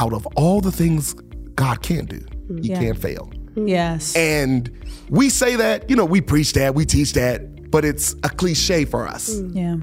[0.00, 1.12] out of all the things
[1.54, 2.20] God can do,
[2.62, 2.80] He Yeah.
[2.80, 3.30] can't fail.
[3.54, 4.16] Yes.
[4.16, 4.70] And
[5.10, 8.84] we say that, you know, we preach that, we teach that, but it's a cliche
[8.86, 9.34] for us.
[9.36, 9.54] Mm.
[9.54, 9.76] yeah.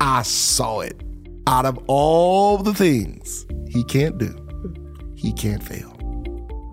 [0.00, 1.00] I saw it.
[1.46, 4.34] Out of all the things He can't do,
[5.14, 5.94] He can't fail.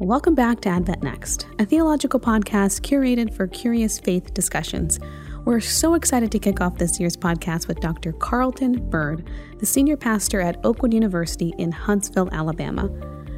[0.02, 5.00] Welcome back to Advent Next, a theological podcast curated for curious faith discussions.
[5.46, 8.14] We're so excited to kick off this year's podcast with Dr.
[8.14, 9.30] Carlton Byrd,
[9.60, 12.90] the senior pastor at Oakwood University in Huntsville, Alabama.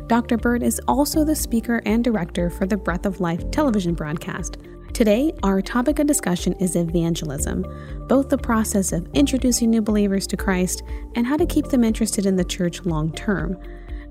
[0.07, 0.37] Dr.
[0.37, 4.55] Byrd is also the speaker and director for the Breath of Life television broadcast.
[4.93, 7.65] Today, our topic of discussion is evangelism,
[8.07, 10.83] both the process of introducing new believers to Christ
[11.15, 13.57] and how to keep them interested in the church long term.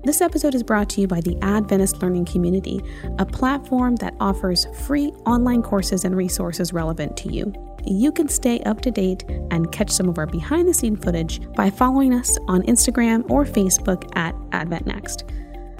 [0.07, 2.81] This episode is brought to you by the Adventist Learning Community,
[3.19, 7.53] a platform that offers free online courses and resources relevant to you.
[7.85, 11.41] You can stay up to date and catch some of our behind the scene footage
[11.55, 15.29] by following us on Instagram or Facebook at AdventNext.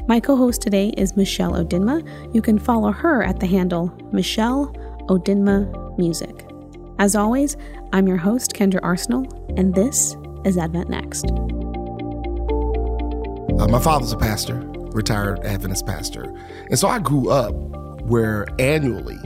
[0.10, 2.36] My co host today is Michelle Odinma.
[2.36, 4.74] You can follow her at the handle Michelle
[5.08, 6.46] Odinma Music.
[7.00, 7.56] As always,
[7.94, 11.28] I'm your host, Kendra Arsenault, and this is Advent Next.
[13.60, 16.24] Uh, my father's a pastor, retired Adventist pastor.
[16.70, 17.56] And so I grew up
[18.04, 19.18] where annually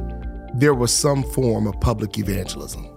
[0.55, 2.87] there was some form of public evangelism.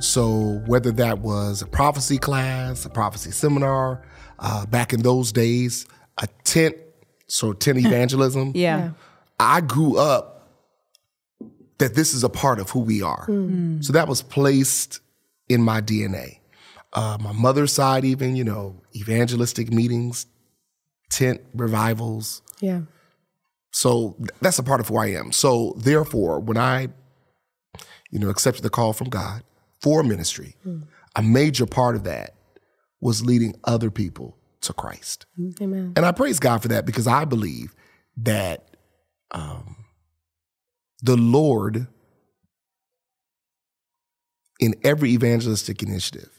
[0.00, 4.02] So whether that was a prophecy class, a prophecy seminar,
[4.38, 5.86] uh, back in those days,
[6.18, 6.76] a tent,
[7.26, 8.52] so tent evangelism.
[8.54, 8.90] Yeah.
[9.40, 10.48] I grew up
[11.78, 13.24] that this is a part of who we are.
[13.80, 15.00] So that was placed
[15.48, 16.38] in my DNA.
[16.92, 20.26] Uh, my mother's side, even, you know, evangelistic meetings,
[21.14, 22.42] tent revivals.
[22.60, 22.82] Yeah.
[23.72, 25.32] So that's a part of who I am.
[25.32, 26.88] So therefore, when I,
[28.10, 29.42] you know, accepted the call from God
[29.80, 30.56] for ministry,
[31.16, 32.34] a major part of that
[33.00, 35.26] was leading other people to Christ.
[35.60, 35.92] Amen.
[35.96, 37.74] And I praise God for that because I believe
[38.16, 38.76] that
[39.30, 39.76] um,
[41.02, 41.86] the Lord,
[44.58, 46.33] in every evangelistic initiative,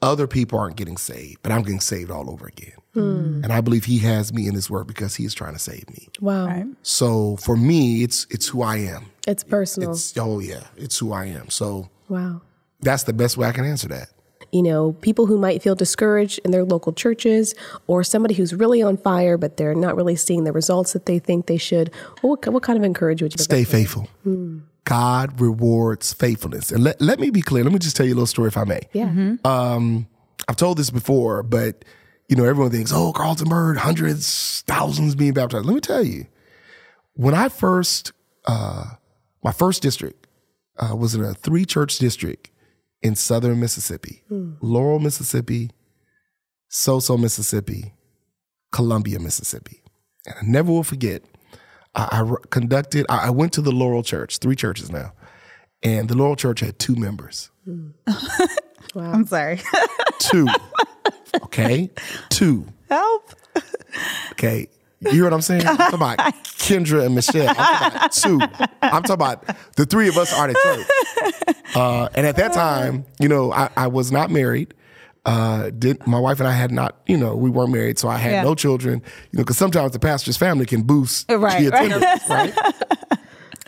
[0.00, 2.72] other people aren't getting saved, but I'm getting saved all over again.
[2.94, 3.42] Hmm.
[3.42, 5.88] And I believe He has me in His work because He is trying to save
[5.90, 6.08] me.
[6.20, 6.46] Wow.
[6.46, 6.66] Right.
[6.82, 9.06] So for me, it's it's who I am.
[9.26, 9.92] It's personal.
[9.92, 11.50] It's oh yeah, it's who I am.
[11.50, 12.40] So wow.
[12.80, 14.08] that's the best way I can answer that.
[14.50, 17.54] You know, people who might feel discouraged in their local churches
[17.86, 21.18] or somebody who's really on fire, but they're not really seeing the results that they
[21.18, 21.92] think they should.
[22.22, 23.44] What, what kind of encouragement would you give?
[23.44, 24.08] Stay faithful.
[24.22, 24.60] Hmm.
[24.88, 26.72] God rewards faithfulness.
[26.72, 27.62] And let, let me be clear.
[27.62, 28.80] Let me just tell you a little story if I may.
[28.94, 29.34] Yeah.
[29.44, 30.08] Um,
[30.48, 31.84] I've told this before, but
[32.26, 35.66] you know, everyone thinks, oh, Carlton Byrd, hundreds, thousands being baptized.
[35.66, 36.26] Let me tell you,
[37.12, 38.12] when I first,
[38.46, 38.86] uh,
[39.44, 40.26] my first district
[40.78, 42.50] uh, was in a three church district
[43.02, 44.22] in southern Mississippi
[44.62, 45.70] Laurel, Mississippi,
[46.70, 47.92] Soso, Mississippi,
[48.72, 49.82] Columbia, Mississippi.
[50.24, 51.22] And I never will forget,
[51.98, 55.12] I, I conducted, I, I went to the Laurel Church, three churches now,
[55.82, 57.50] and the Laurel Church had two members.
[57.66, 58.14] Wow,
[58.96, 59.60] I'm sorry.
[60.20, 60.48] Two.
[61.42, 61.90] okay?
[62.30, 62.66] Two.
[62.88, 63.34] Help.
[64.32, 64.68] Okay.
[65.00, 65.66] You hear what I'm saying?
[65.66, 67.48] I'm talking about Kendra and Michelle.
[67.48, 68.40] I'm talking about two.
[68.82, 70.86] I'm talking about the three of us are at church.
[71.76, 74.74] Uh, and at that time, you know, I, I was not married.
[75.28, 78.16] Uh, did my wife and I had not, you know, we weren't married, so I
[78.16, 78.42] had Yeah.
[78.44, 79.02] no children.
[79.30, 82.56] You know, because sometimes the pastor's family can boost Right, the attendance, right?
[82.56, 83.18] right?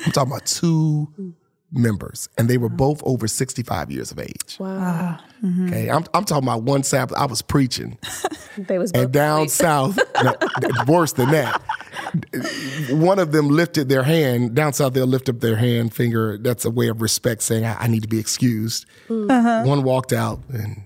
[0.07, 1.35] I'm talking about two
[1.73, 4.57] members, and they were both over 65 years of age.
[4.59, 4.79] Wow.
[4.81, 5.69] Ah, mm-hmm.
[5.69, 7.17] Okay, I'm, I'm talking about one Sabbath.
[7.19, 7.99] I was preaching,
[8.57, 9.51] They was and down asleep.
[9.51, 10.35] south, no,
[10.87, 11.61] worse than that.
[12.91, 14.55] One of them lifted their hand.
[14.55, 16.39] Down south, they'll lift up their hand, finger.
[16.39, 18.87] That's a way of respect, saying, I, I need to be excused.
[19.09, 19.31] Mm.
[19.31, 19.63] Uh-huh.
[19.69, 20.83] One walked out, and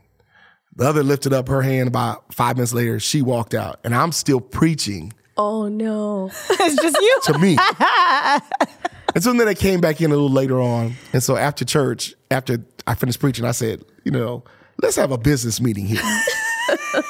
[0.77, 1.89] the other lifted up her hand.
[1.89, 6.31] About five minutes later, she walked out, and I'm still preaching Oh no.
[6.51, 7.21] It's just you.
[7.25, 7.59] to me.
[9.15, 10.95] and so then they came back in a little later on.
[11.13, 14.45] And so after church, after I finished preaching, I said, you know,
[14.81, 16.03] let's have a business meeting here.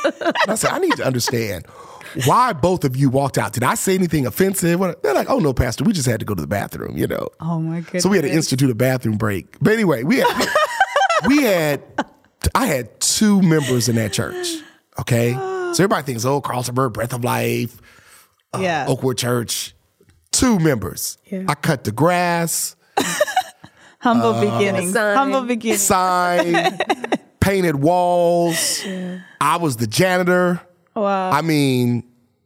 [0.03, 1.67] and I said, I need to understand
[2.25, 3.53] why both of you walked out.
[3.53, 4.81] Did I say anything offensive?
[5.03, 7.29] They're like, oh no, Pastor, we just had to go to the bathroom, you know.
[7.41, 8.03] Oh my goodness.
[8.05, 9.57] So we had to institute a bathroom break.
[9.61, 10.49] But anyway, we had
[11.27, 11.83] we had
[12.55, 14.49] I had two members in that church.
[14.99, 15.33] Okay.
[15.33, 17.81] So everybody thinks, oh, Carlton Byrd, Breath of Life,
[18.53, 18.87] uh, yeah.
[18.89, 19.75] Oakwood Church,
[20.31, 21.19] two members.
[21.27, 21.45] Yeah.
[21.49, 22.77] I cut the grass,
[24.05, 24.93] Humble uh, beginnings.
[24.93, 25.17] Sign.
[25.17, 25.81] Humble beginnings.
[25.81, 26.79] sign,
[27.41, 28.85] painted walls.
[29.41, 30.61] I was the janitor.
[30.95, 31.31] Wow.
[31.31, 32.05] I mean,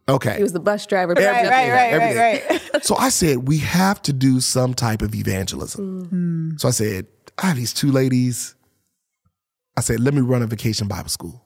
[0.08, 0.36] okay.
[0.36, 1.14] He was the bus driver.
[1.14, 2.70] right, everything, right, right, right, everything.
[2.74, 2.84] right.
[2.84, 6.04] So I said, we have to do some type of evangelism.
[6.04, 6.56] Mm-hmm.
[6.58, 8.54] So I said, I have these two ladies.
[9.78, 11.44] I said, let me run a vacation Bible school.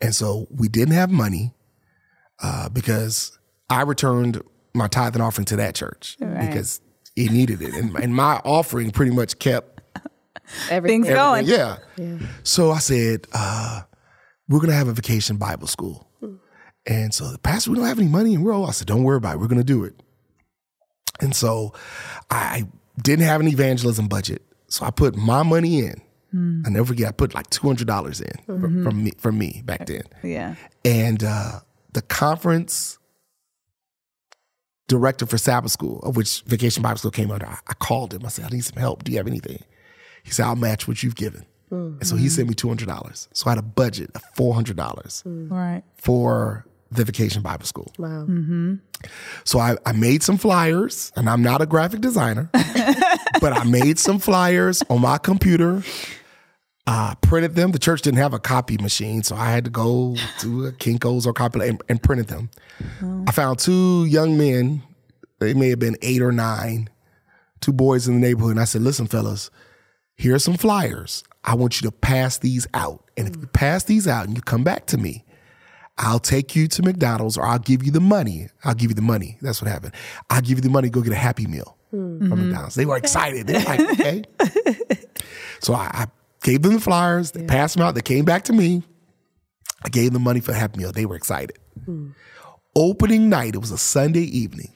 [0.00, 1.52] And so we didn't have money
[2.42, 3.38] uh, because
[3.68, 4.40] I returned
[4.74, 6.80] my tithe and offering to that church because
[7.16, 7.74] it needed it.
[7.74, 9.80] And, and my offering pretty much kept
[10.70, 11.04] Everything.
[11.04, 11.44] Things going.
[11.46, 11.76] yeah.
[12.42, 13.82] So I said, uh,
[14.48, 16.08] we're going to have a vacation Bible school.
[16.86, 19.04] And so the pastor, we don't have any money and we're all, I said, don't
[19.04, 19.38] worry about it.
[19.40, 19.94] We're going to do it.
[21.20, 21.74] And so
[22.30, 22.66] I
[23.00, 24.42] didn't have an evangelism budget.
[24.68, 26.00] So I put my money in.
[26.32, 26.62] Hmm.
[26.66, 28.84] I never forget, I put like $200 in from, mm-hmm.
[28.84, 30.02] from me, from me back then.
[30.22, 30.54] Yeah.
[30.84, 31.60] And uh,
[31.92, 32.98] the conference
[34.88, 38.24] director for Sabbath School, of which Vacation Bible School came under, I, I called him.
[38.24, 39.04] I said, I need some help.
[39.04, 39.62] Do you have anything?
[40.22, 41.44] He said, I'll match what you've given.
[41.70, 41.98] Mm.
[41.98, 43.28] And so he sent me $200.
[43.32, 45.50] So I had a budget of $400 mm.
[45.50, 45.82] Right.
[45.96, 47.90] for the Vacation Bible School.
[47.98, 48.26] Wow.
[48.28, 48.74] Mm-hmm.
[49.44, 52.50] So I, I made some flyers, and I'm not a graphic designer,
[53.40, 55.82] but I made some flyers on my computer.
[56.86, 57.72] I printed them.
[57.72, 61.26] The church didn't have a copy machine, so I had to go to a Kinko's
[61.26, 62.50] or copy and, and printed them.
[63.02, 63.24] Oh.
[63.26, 64.82] I found two young men.
[65.38, 66.88] They may have been eight or nine,
[67.60, 69.50] two boys in the neighborhood, and I said, "Listen, fellas,
[70.16, 71.24] here are some flyers.
[71.44, 74.42] I want you to pass these out, and if you pass these out and you
[74.42, 75.24] come back to me,
[75.98, 78.48] I'll take you to McDonald's or I'll give you the money.
[78.64, 79.38] I'll give you the money.
[79.42, 79.94] That's what happened.
[80.30, 82.46] I'll give you the money, go get a Happy Meal from mm-hmm.
[82.46, 82.74] McDonald's.
[82.74, 83.46] They were excited.
[83.46, 84.24] They were like, okay.
[85.60, 86.06] so I, I
[86.42, 88.82] gave them the flyers, they passed them out, they came back to me.
[89.84, 90.92] I gave them money for the Happy Meal.
[90.92, 91.58] They were excited.
[91.84, 92.10] Hmm.
[92.76, 94.72] Opening night, it was a Sunday evening.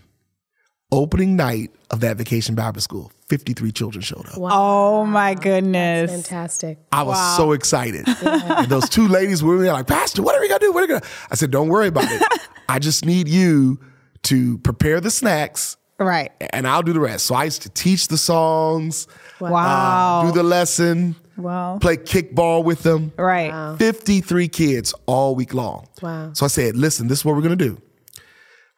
[0.92, 4.34] Opening night of that vacation Bible school, 53 children showed up.
[4.36, 6.10] Oh my goodness.
[6.10, 6.78] Fantastic.
[6.92, 8.06] I was so excited.
[8.22, 10.72] And those two ladies were there like, Pastor, what are we gonna do?
[10.72, 12.22] What are we gonna I said, Don't worry about it.
[12.68, 13.78] I just need you
[14.24, 16.30] to prepare the snacks Right.
[16.50, 17.26] and I'll do the rest.
[17.26, 19.06] So I used to teach the songs,
[19.40, 20.22] Um, wow.
[20.26, 21.78] do the lesson, wow.
[21.80, 23.12] play kickball with them.
[23.16, 23.76] Right.
[23.78, 25.88] 53 kids all week long.
[26.02, 26.32] Wow.
[26.32, 27.80] So I said, listen, this is what we're gonna do.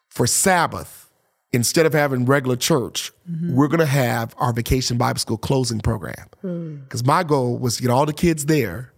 [0.09, 1.09] For Sabbath,
[1.51, 3.55] instead of having regular church, mm-hmm.
[3.55, 6.27] we're gonna have our vacation Bible school closing program.
[6.41, 6.75] Hmm.
[6.77, 8.91] Because my goal was to get all the kids there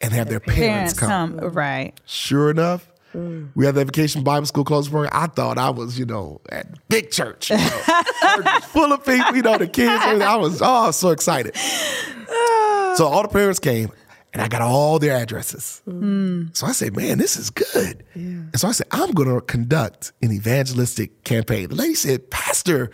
[0.00, 1.38] and have their parents, Parents come.
[1.38, 1.50] come.
[1.50, 1.98] Right.
[2.04, 3.50] Sure enough, Mm.
[3.54, 5.12] we had that vacation Bible school closing program.
[5.14, 9.34] I thought I was, you know, at big church, you know, Church full of people,
[9.34, 10.02] you know, the kids.
[10.02, 11.56] I was oh so excited.
[11.56, 13.90] so all the parents came,
[14.32, 15.82] and I got all their addresses.
[15.88, 16.54] Mm.
[16.56, 18.04] So I said, man, this is good.
[18.14, 21.70] And so I said, I'm going to conduct an evangelistic campaign.
[21.70, 22.90] The lady said, Pastor,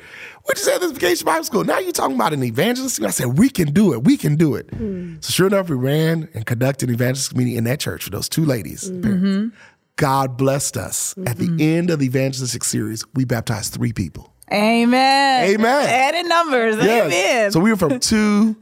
[0.49, 1.65] you say at this vacation Bible school?
[1.65, 3.03] Now you're talking about an evangelist?
[3.03, 4.05] I said, we can do it.
[4.05, 4.69] We can do it.
[4.69, 5.25] Mm.
[5.25, 8.29] So sure enough, we ran and conducted an evangelistic meeting in that church for those
[8.29, 8.91] two ladies.
[8.91, 9.03] Mm-hmm.
[9.03, 9.57] parents.
[9.97, 11.15] God blessed us.
[11.27, 11.61] At the mm-hmm.
[11.61, 14.33] end of the evangelistic series, we baptized three people.
[14.53, 15.45] Amen.
[15.55, 15.87] Amen.
[15.89, 16.77] Added numbers.
[16.77, 17.07] Yes.
[17.07, 17.53] Amen.
[17.53, 18.57] So we were from two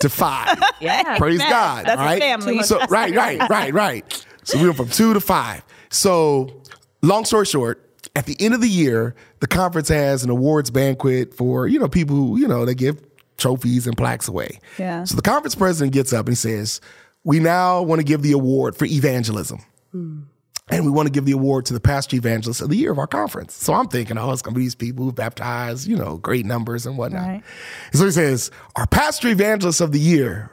[0.00, 0.60] to five.
[0.80, 1.16] Yeah.
[1.16, 1.50] Praise Amen.
[1.50, 1.86] God.
[1.86, 2.62] That's a family.
[2.62, 4.26] So right, right, right, right.
[4.44, 5.64] So we went from two to five.
[5.88, 6.62] So
[7.02, 7.82] long story short,
[8.14, 11.88] at the end of the year, the conference has an awards banquet for, you know,
[11.88, 13.00] people who, you know, they give
[13.38, 14.60] trophies and plaques away.
[14.78, 15.04] Yeah.
[15.04, 16.80] So the conference president gets up and he says,
[17.24, 19.60] We now want to give the award for evangelism.
[19.92, 20.20] Hmm.
[20.68, 22.98] And we want to give the award to the pastor evangelist of the year of
[22.98, 23.54] our conference.
[23.54, 26.44] So I'm thinking, oh, it's going to be these people who baptized, you know, great
[26.44, 27.22] numbers and whatnot.
[27.22, 27.42] Right.
[27.92, 30.50] And so he says, our pastor evangelist of the year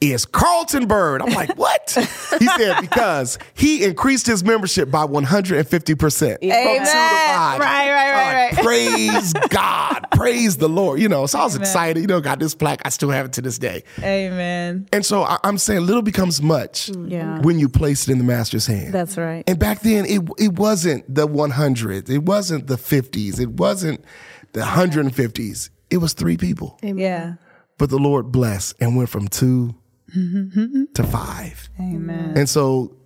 [0.00, 1.22] is Carlton Byrd.
[1.22, 1.92] I'm like, what?
[2.38, 5.98] he said, because he increased his membership by 150%.
[5.98, 6.86] From two to Amen.
[6.86, 7.60] five.
[7.60, 8.64] Right, right, right, like, right.
[8.64, 10.06] Praise God.
[10.12, 11.00] Praise the Lord.
[11.00, 12.00] You know, so I was excited.
[12.00, 12.82] You know, got this plaque.
[12.84, 13.84] I still have it to this day.
[13.98, 14.86] Amen.
[14.92, 17.08] And so I, I'm saying little becomes much mm-hmm.
[17.08, 17.40] Yeah.
[17.40, 18.92] when you place it in the master's hand.
[18.92, 19.44] That's right.
[19.46, 24.04] And back then, it it wasn't the 100s, it wasn't the 50s, it wasn't
[24.52, 25.70] the 150s.
[25.88, 26.78] It was three people.
[26.82, 27.34] yeah.
[27.78, 29.74] But the Lord blessed and went from 2
[30.94, 31.68] to five.
[31.80, 32.34] Amen.
[32.36, 32.96] And so,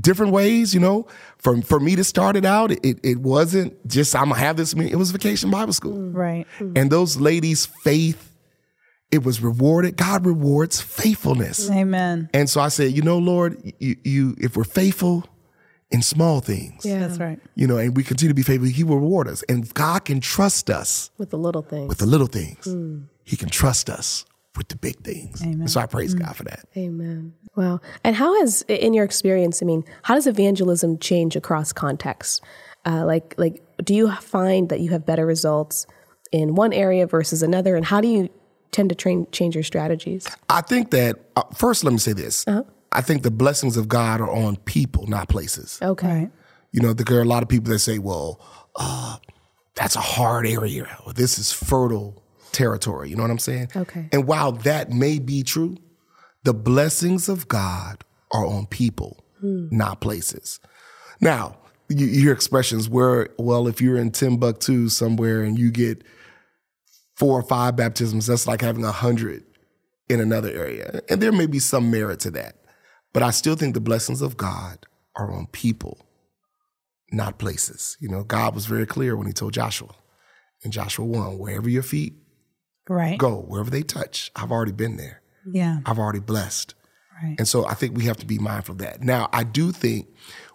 [0.00, 1.06] different ways, you know.
[1.38, 4.74] For for me to start it out, it it wasn't just I'm gonna have this.
[4.74, 4.92] meeting.
[4.92, 6.46] It was Vacation Bible School, Right.
[6.60, 8.32] and those ladies' faith,
[9.12, 9.96] it was rewarded.
[9.96, 11.70] God rewards faithfulness.
[11.70, 12.28] Amen.
[12.34, 15.24] And so I said, you know, Lord, you, you if we're faithful
[15.92, 16.98] in small things, Yeah.
[17.06, 17.38] That's right.
[17.54, 19.44] you know, and we continue to be faithful, He will reward us.
[19.48, 21.88] And God can trust us With the little things.
[21.88, 22.66] with the little things.
[23.22, 24.24] He can trust us
[24.56, 25.40] with the big things.
[25.40, 26.64] And so I praise God for that.
[26.76, 27.34] Amen.
[27.54, 27.80] Wow.
[28.04, 32.40] And how has, in your experience, I mean, how does evangelism change across contexts?
[32.84, 35.86] Uh, like, like, do you find that you have better results
[36.32, 37.76] in one area versus another?
[37.76, 38.28] And how do you
[38.72, 40.26] tend to train, change your strategies?
[40.48, 42.44] I think that uh, first, let me say this.
[42.92, 45.78] I think the blessings of God are on people, not places.
[45.82, 46.06] Okay.
[46.06, 46.30] Right.
[46.72, 48.40] You know, there are a lot of people that say, well,
[48.76, 49.16] uh,
[49.74, 52.22] that's a hard area, or this is fertile
[52.56, 53.10] territory.
[53.10, 53.68] You know what I'm saying?
[53.76, 54.08] Okay.
[54.12, 55.76] And while that may be true,
[56.42, 59.22] the blessings of God are on people.
[59.40, 59.68] Hmm.
[59.70, 60.60] not places.
[61.20, 61.58] Now,
[61.88, 66.02] you, you hear expressions where, well, if you're in Timbuktu somewhere and you get
[67.16, 69.44] four or five baptisms, that's like having a hundred
[70.08, 71.00] in another area.
[71.10, 72.56] And there may be some merit to that.
[73.12, 74.86] But I still think the blessings of God
[75.16, 75.98] are on people,
[77.12, 77.96] not places.
[78.00, 79.94] You know, God was very clear when he told Joshua
[80.62, 82.14] in Joshua 1 wherever your feet
[82.88, 83.18] Right.
[83.18, 85.22] go, wherever they touch, I've already been there.
[85.44, 85.80] Yeah.
[85.84, 86.74] I've already blessed.
[87.22, 87.34] Right.
[87.38, 89.02] And so I think we have to be mindful of that.
[89.02, 90.08] Now, I do think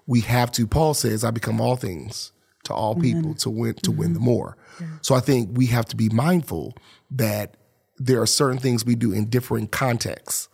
[0.07, 2.31] we have to, Paul says, I become all things
[2.65, 4.55] to all people to win to win the more.
[5.01, 6.75] So I think we have to be mindful
[7.11, 7.57] that
[7.97, 10.49] there are certain things we do in different contexts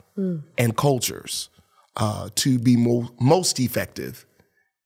[0.57, 1.49] and cultures
[1.95, 4.25] uh, to be mo- most effective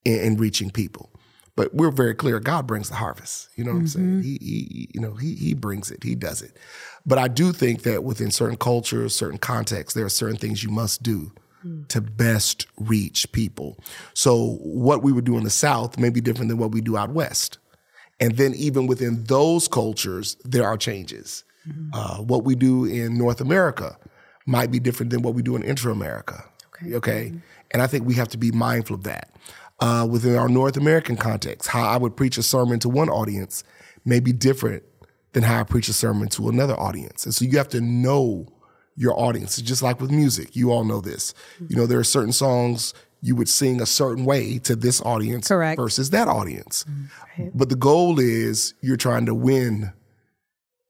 [0.03, 1.09] in, in reaching people.
[1.55, 2.39] But we're very clear.
[2.39, 3.49] God brings the harvest.
[3.55, 4.07] You know what I'm saying?
[4.07, 4.21] Mm-hmm.
[4.21, 6.03] He, he, you know, he he brings it.
[6.03, 6.57] He does it.
[7.05, 10.69] But I do think that within certain cultures, certain contexts, there are certain things you
[10.69, 11.31] must do
[11.65, 11.87] mm.
[11.89, 13.77] to best reach people.
[14.13, 16.97] So what we would do in the South may be different than what we do
[16.97, 17.57] out west.
[18.19, 21.43] And then even within those cultures, there are changes.
[21.67, 21.89] Mm-hmm.
[21.93, 23.97] Uh, what we do in North America
[24.45, 26.43] might be different than what we do in Intra America.
[26.67, 26.95] Okay.
[26.95, 27.25] Okay.
[27.25, 27.37] Mm-hmm.
[27.71, 29.33] And I think we have to be mindful of that.
[29.81, 33.63] Uh, within our North American context, how I would preach a sermon to one audience
[34.05, 34.83] may be different
[35.33, 37.25] than how I preach a sermon to another audience.
[37.25, 38.47] And so you have to know
[38.95, 39.57] your audience.
[39.57, 40.55] It's just like with music.
[40.55, 41.33] You all know this.
[41.67, 45.47] You know, there are certain songs you would sing a certain way to this audience
[45.47, 45.79] Correct.
[45.79, 46.85] versus that audience.
[47.53, 49.93] But the goal is you're trying to win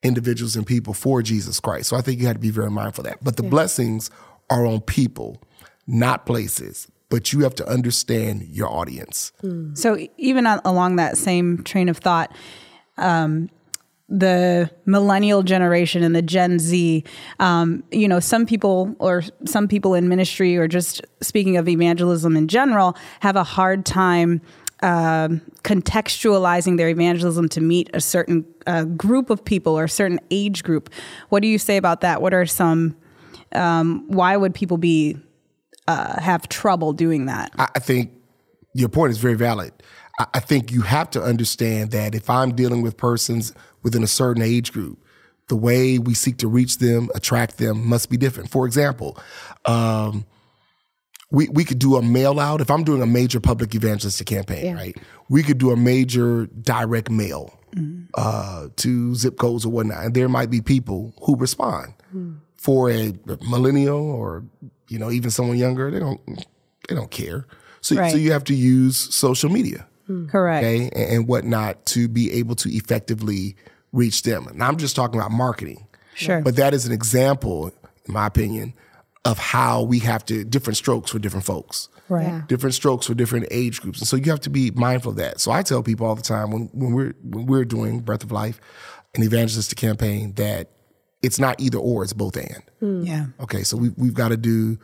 [0.04, 1.90] individuals and people for Jesus Christ.
[1.90, 3.24] So I think you have to be very mindful of that.
[3.24, 4.10] But the blessings
[4.50, 5.42] are on people,
[5.86, 6.88] not places.
[7.12, 9.32] But you have to understand your audience.
[9.76, 12.36] So even on, along that same train of thought,
[12.98, 13.50] um,
[14.10, 17.04] the millennial generation and the Gen Z,
[17.40, 22.36] um, you know, some people or some people in ministry or just speaking of evangelism
[22.36, 24.42] in general have a hard time
[24.84, 30.20] um, contextualizing their evangelism to meet a certain uh, group of people or a certain
[30.32, 30.90] age group.
[31.30, 32.22] What do you say about that?
[32.22, 32.98] What are some?
[33.54, 35.18] Um, why would people be
[35.92, 37.52] uh, have trouble doing that?
[37.58, 38.12] I, think
[38.74, 39.74] your point is very valid.
[40.20, 44.08] I, I think you have to understand that if I'm dealing with persons within a
[44.08, 45.00] certain age group,
[45.48, 48.50] the way we seek to reach them, attract them, must be different.
[48.50, 49.18] For example,
[49.66, 50.26] um,
[51.30, 52.62] we we could do a mail out.
[52.62, 54.98] If I'm doing a major public evangelistic campaign, right?
[55.30, 57.58] We could do a major direct mail
[58.16, 61.94] uh, to zip codes or whatnot, and there might be people who respond.
[62.58, 63.14] For a
[63.50, 64.44] millennial or
[64.92, 66.20] you know even someone younger, they don't
[66.88, 67.48] they don't care.
[67.82, 68.12] So Right.
[68.12, 70.28] so you have to use social media hmm.
[70.28, 70.64] Correct.
[70.64, 73.56] okay, and, and whatnot to be able to effectively
[73.92, 74.48] reach them.
[74.48, 75.88] And I'm just talking about marketing.
[76.14, 76.42] Sure.
[76.42, 77.72] But that is an example,
[78.06, 78.74] in my opinion,
[79.26, 81.90] of how we have to different strokes for different folks.
[82.10, 82.24] Right.
[82.28, 82.42] Yeah.
[82.48, 84.00] Different strokes for different age groups.
[84.00, 85.40] And so you have to be mindful of that.
[85.40, 88.32] So I tell people all the time when, when we're when we're doing Breath of
[88.32, 88.60] Life,
[89.16, 90.70] an evangelistic campaign, that
[91.22, 92.64] it's not either or, it's both and.
[92.80, 93.04] Hmm.
[93.04, 93.26] Yeah.
[93.40, 94.78] Okay, so we, we've got to do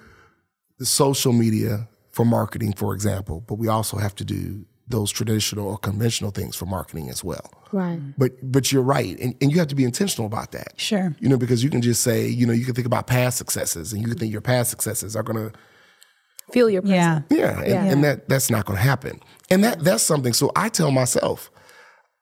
[0.79, 5.67] the social media for marketing, for example, but we also have to do those traditional
[5.67, 7.51] or conventional things for marketing as well.
[7.72, 8.00] Right.
[8.00, 8.12] Hmm.
[8.17, 10.79] But but you're right, and, and you have to be intentional about that.
[10.79, 11.15] Sure.
[11.20, 13.91] You know, because you can just say, you know, you can think about past successes,
[13.91, 15.58] and you can think your past successes are going to
[16.51, 17.25] Feel your presence.
[17.29, 17.38] Yeah.
[17.38, 19.20] yeah, and, and that that's not going to happen.
[19.50, 20.34] And that that's something.
[20.34, 21.51] So I tell myself,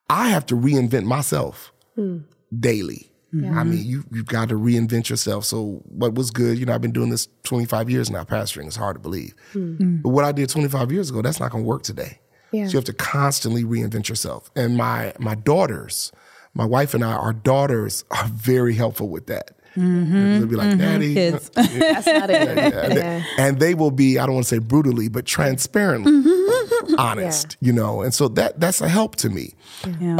[0.09, 2.19] I have to reinvent myself hmm.
[2.57, 3.11] daily.
[3.43, 5.45] I mean, you you've got to reinvent yourself.
[5.45, 6.57] So what was good?
[6.57, 8.23] You know, I've been doing this 25 years now.
[8.23, 9.97] Pastoring is hard to believe, hmm.
[9.97, 12.19] but what I did 25 years ago, that's not going to work today.
[12.51, 12.67] Yeah.
[12.67, 14.49] So you have to constantly reinvent yourself.
[14.55, 16.11] And my my daughters,
[16.53, 19.51] my wife and I, our daughters are very helpful with that.
[19.75, 20.39] Mm-hmm.
[20.39, 20.79] They'll be like, mm-hmm.
[20.79, 21.49] "Daddy, Kids.
[21.53, 22.55] That's not it.
[22.55, 23.23] they, Yeah.
[23.37, 26.64] and they will be i don't want to say brutally but transparently mm-hmm.
[26.97, 29.53] honest you know and so that that's a help to me.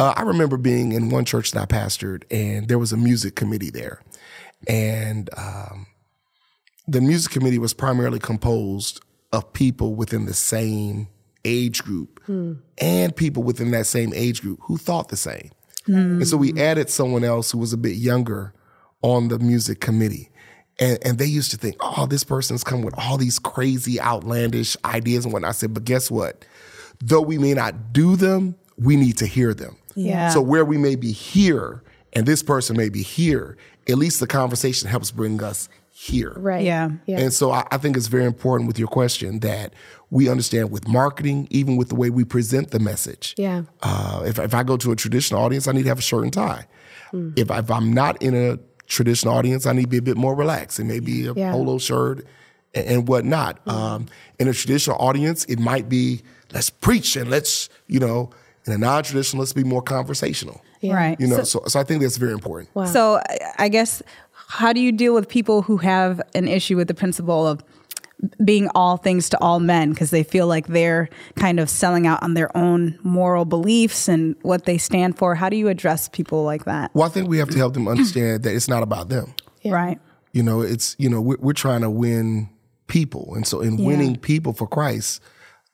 [0.00, 3.34] Uh, i remember being in one church that i pastored and there was a music
[3.36, 4.02] committee there.
[4.68, 5.86] And um,
[6.88, 9.00] the music committee was primarily composed
[9.32, 11.08] of people within the same
[11.44, 12.20] age group
[12.78, 15.50] and people within that same age group who thought the same.
[15.86, 18.52] And so we added someone else who was a bit younger
[19.02, 20.30] on the music committee.
[20.80, 24.76] And, and they used to think, oh, this person's come with all these crazy, outlandish
[24.84, 25.50] ideas and whatnot.
[25.50, 26.44] I said, but guess what?
[27.00, 29.76] Though we may not do them, we need to hear them.
[29.94, 30.30] Yeah.
[30.30, 33.56] So where we may be here and this person may be here,
[33.88, 36.34] at least the conversation helps bring us here.
[36.36, 36.64] Right.
[36.64, 36.90] Yeah.
[37.06, 37.18] Yeah.
[37.20, 39.72] And so I, I think it's very important with your question that
[40.10, 43.34] we understand with marketing, even with the way we present the message.
[43.38, 43.62] Yeah.
[43.82, 46.24] Uh, if, if I go to a traditional audience, I need to have a shirt
[46.24, 46.66] and tie.
[47.12, 50.34] If, if I'm not in a traditional audience, I need to be a bit more
[50.34, 50.78] relaxed.
[50.78, 51.52] It may be a Yeah.
[51.52, 52.26] polo shirt
[52.74, 53.66] and, and whatnot.
[53.66, 54.06] Um,
[54.38, 56.20] in a traditional audience, it might be
[56.52, 58.30] let's preach and let's you know.
[58.66, 60.60] In a non-traditional, let's be more conversational.
[60.82, 61.16] Right.
[61.20, 62.68] You know, so, so I think that's very important.
[62.74, 62.86] Wow.
[62.86, 66.88] So I- I guess how do you deal with people who have an issue with
[66.88, 67.62] the principle of
[68.44, 72.20] being all things to all men because they feel like they're kind of selling out
[72.24, 75.36] on their own moral beliefs and what they stand for?
[75.36, 76.90] How do you address people like that?
[76.92, 79.32] Well, I think we have to help them understand that it's not about them.
[79.64, 80.00] Right.
[80.32, 82.48] You know, it's you know we're, we're trying to win
[82.88, 85.20] people, and so in winning people for Christ,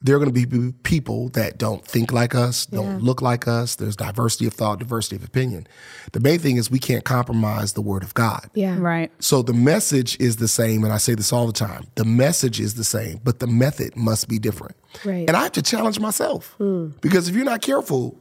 [0.02, 3.76] there are going to be people that don't think like us, don't look like us.
[3.76, 5.66] There's diversity of thought, diversity of opinion.
[6.12, 8.50] The main thing is we can't compromise the Word of God.
[8.54, 8.76] yeah.
[8.78, 9.12] Right.
[9.20, 11.86] So the message is the same, and I say this all the time.
[11.94, 14.76] The message is the same, but the method must be different.
[15.04, 15.28] Right.
[15.28, 16.88] And I have to challenge myself hmm.
[17.00, 18.18] because if you're not careful,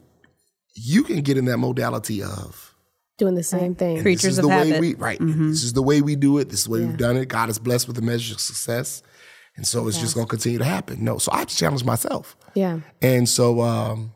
[0.73, 2.71] you can get in that modality of
[3.21, 4.01] Doing the same thing.
[4.01, 4.81] Creatures this is of the way habit.
[4.81, 5.19] we right.
[5.19, 5.49] Mm-hmm.
[5.49, 6.49] This is the way we do it.
[6.49, 7.27] This is the way we've done it.
[7.27, 9.03] God is blessed with a measure of success,
[9.55, 11.03] and so it's just going to continue to happen.
[11.03, 12.79] No, so I have to challenge myself, Yeah.
[13.01, 14.13] and so um,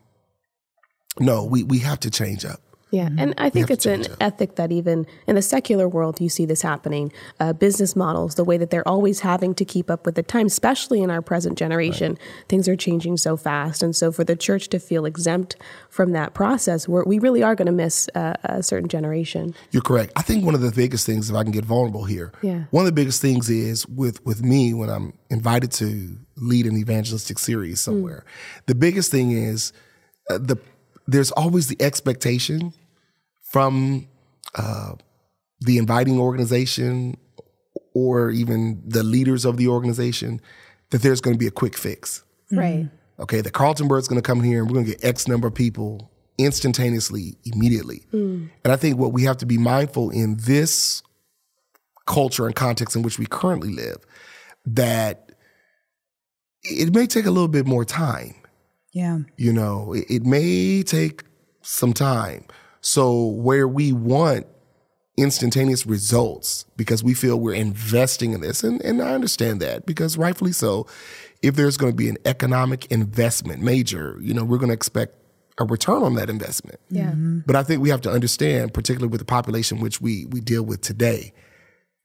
[1.18, 2.60] no, we we have to change up.
[2.92, 6.46] Yeah, and I think it's an ethic that even in the secular world you see
[6.46, 7.12] this happening.
[7.40, 10.46] Uh, business models, the way that they're always having to keep up with the time,
[10.46, 12.16] especially in our present generation,
[12.48, 15.56] things are changing so fast, and so for the church to feel exempt
[15.90, 19.52] from that process, we're, we really are going to miss uh, a certain generation.
[19.72, 20.12] You're correct.
[20.14, 22.64] I think one of the biggest things, if I can get vulnerable here, Yeah.
[22.70, 26.76] one of the biggest things is with with me when I'm invited to lead an
[26.76, 28.24] evangelistic series somewhere.
[28.66, 29.72] The biggest thing is
[30.30, 30.56] uh, the
[31.06, 32.72] there's always the expectation
[33.42, 34.06] from
[34.54, 34.92] uh,
[35.60, 37.16] the inviting organization
[37.94, 40.40] or even the leaders of the organization
[40.90, 42.22] that there's going to be a quick fix
[42.52, 42.88] Right.
[43.18, 45.48] okay, the Carlton Byrd's going to come here and we're going to get X number
[45.48, 48.02] of people instantaneously, immediately.
[48.12, 51.02] And I think what we have to be mindful in this
[52.06, 53.96] culture and context in which we currently live,
[54.66, 55.32] that
[56.62, 58.34] it may take a little bit more time.
[58.96, 59.18] Yeah.
[59.36, 61.24] You know, it, it may take
[61.60, 62.46] some time.
[62.80, 64.46] So where we want
[65.18, 70.16] instantaneous results because we feel we're investing in this, and, and I understand that because
[70.16, 70.86] rightfully so,
[71.42, 75.14] if there's going to be an economic investment, major, you know, we're going to expect
[75.58, 76.80] a return on that investment.
[76.88, 77.10] Yeah.
[77.10, 77.40] Mm-hmm.
[77.44, 80.62] But I think we have to understand, particularly with the population which we we deal
[80.62, 81.34] with today,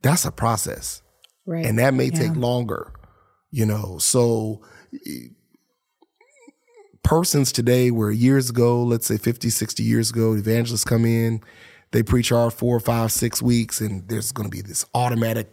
[0.01, 1.01] that's a process
[1.45, 1.65] Right.
[1.65, 2.93] and that may take longer
[3.49, 4.61] you know so
[7.03, 11.41] persons today where years ago let's say 50 60 years ago evangelists come in
[11.91, 15.49] they preach our four five six weeks and there's going to be this automatic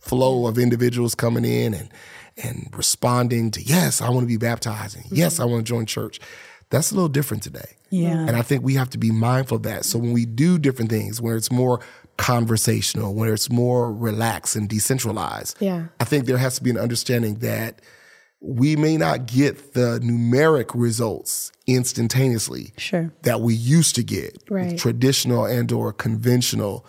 [0.00, 1.90] flow of individuals coming in and
[2.42, 5.16] and responding to yes i want to be baptized and mm-hmm.
[5.16, 6.20] yes i want to join church
[6.70, 8.26] that's a little different today Yeah.
[8.26, 9.86] and I think we have to be mindful of that.
[9.86, 11.80] So when we do different things, where it's more
[12.18, 15.86] conversational, where it's more relaxed and decentralized, Yeah.
[15.98, 17.80] I think there has to be an understanding that
[18.40, 23.12] we may not get the numeric results instantaneously Sure.
[23.22, 24.72] that we used to get Right.
[24.72, 26.86] with traditional and or conventional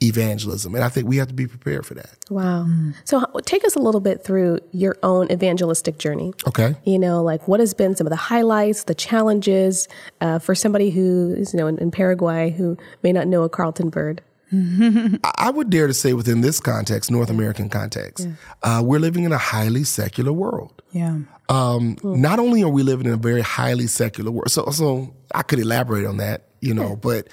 [0.00, 0.74] evangelism.
[0.74, 2.16] And I think we have to be prepared for that.
[2.28, 2.66] Wow.
[3.04, 6.32] So take us a little bit through your own evangelistic journey.
[6.48, 6.74] Okay.
[6.84, 9.86] You know, like what has been some of the highlights, the challenges
[10.20, 13.48] uh, for somebody who is, you know, in, in Paraguay who may not know a
[13.48, 14.22] Carlton Byrd.
[15.24, 18.28] I I would dare to say within this context, North American context,
[18.62, 20.82] uh, we're living in a highly secular world.
[20.92, 21.20] Yeah.
[21.48, 25.42] um, not only are we living in a very highly secular world, so so I
[25.42, 27.28] could elaborate on that, you know, but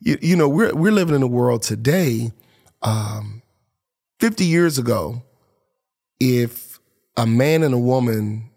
[0.00, 2.30] you, you know we're we're living in a world today.
[2.82, 3.42] Um,
[4.18, 5.22] Fifty years ago,
[6.20, 6.78] if
[7.18, 8.50] a man and a woman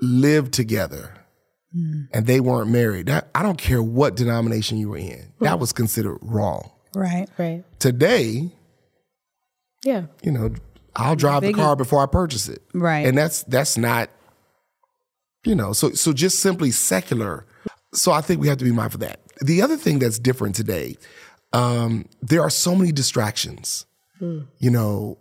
[0.00, 1.14] lived together
[1.76, 2.08] Mm.
[2.12, 5.72] and they weren't married, that, I don't care what denomination you were in, that was
[5.72, 6.70] considered wrong.
[6.94, 7.28] Right.
[7.36, 7.62] Right.
[7.78, 8.50] Today,
[9.84, 10.06] Yeah.
[10.22, 10.50] you know,
[10.96, 12.62] I'll drive the car before I purchase it.
[12.74, 13.06] Right.
[13.06, 14.08] And that's that's not,
[15.44, 17.46] you know, so so just simply secular.
[17.94, 19.20] So I think we have to be mindful of that.
[19.44, 20.96] The other thing that's different today,
[21.52, 23.86] um, there are so many distractions.
[24.18, 24.40] Hmm.
[24.58, 25.18] You know,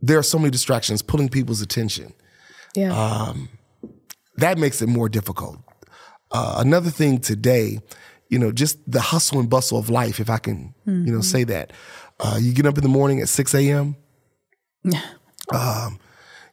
[0.00, 2.12] there are so many distractions pulling people's attention.
[2.76, 2.92] Yeah.
[2.96, 3.48] Um,
[4.40, 5.58] That makes it more difficult.
[6.30, 7.80] Uh, another thing today,
[8.28, 10.74] you know, just the hustle and bustle of life, if I can,
[11.06, 11.72] you know, say that.
[12.20, 13.96] Uh, you get up in the morning at 6 a.m.,
[15.52, 15.98] um,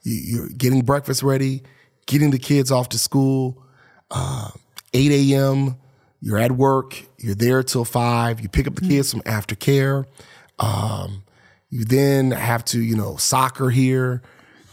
[0.03, 1.61] you, you're getting breakfast ready,
[2.07, 3.63] getting the kids off to school,
[4.11, 4.49] uh,
[4.93, 5.75] 8 a.m.,
[6.19, 10.05] you're at work, you're there till 5, you pick up the kids from aftercare.
[10.57, 11.23] Um,
[11.69, 14.23] you then have to, you know, soccer here.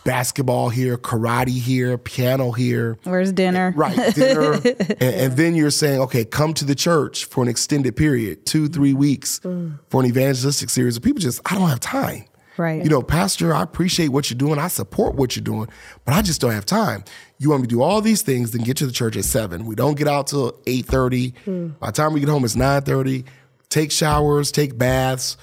[0.04, 2.98] Basketball here, karate here, piano here.
[3.04, 3.72] Where's dinner?
[3.74, 4.52] Eh, right, dinner.
[4.62, 8.68] and, and then you're saying, okay, come to the church for an extended period, two,
[8.68, 9.78] three weeks mm.
[9.88, 10.98] for an evangelistic series.
[10.98, 12.24] People just, I don't have time.
[12.56, 12.82] Right.
[12.84, 14.58] You know, Pastor, I appreciate what you're doing.
[14.58, 15.68] I support what you're doing,
[16.04, 17.02] but I just don't have time.
[17.38, 19.66] You want me to do all these things, then get to the church at seven.
[19.66, 21.34] We don't get out till eight thirty.
[21.44, 21.70] Hmm.
[21.80, 23.24] By the time we get home, it's nine thirty.
[23.70, 25.36] Take showers, take baths,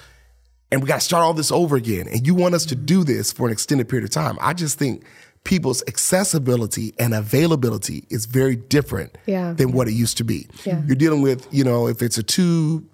[0.72, 2.08] and we got to start all this over again.
[2.08, 4.36] And you want us to do this for an extended period of time.
[4.40, 5.04] I just think
[5.44, 9.52] people's accessibility and availability is very different Yeah.
[9.52, 10.46] than what it used to be.
[10.64, 10.80] Yeah.
[10.86, 12.84] You're dealing with, you know, if it's a two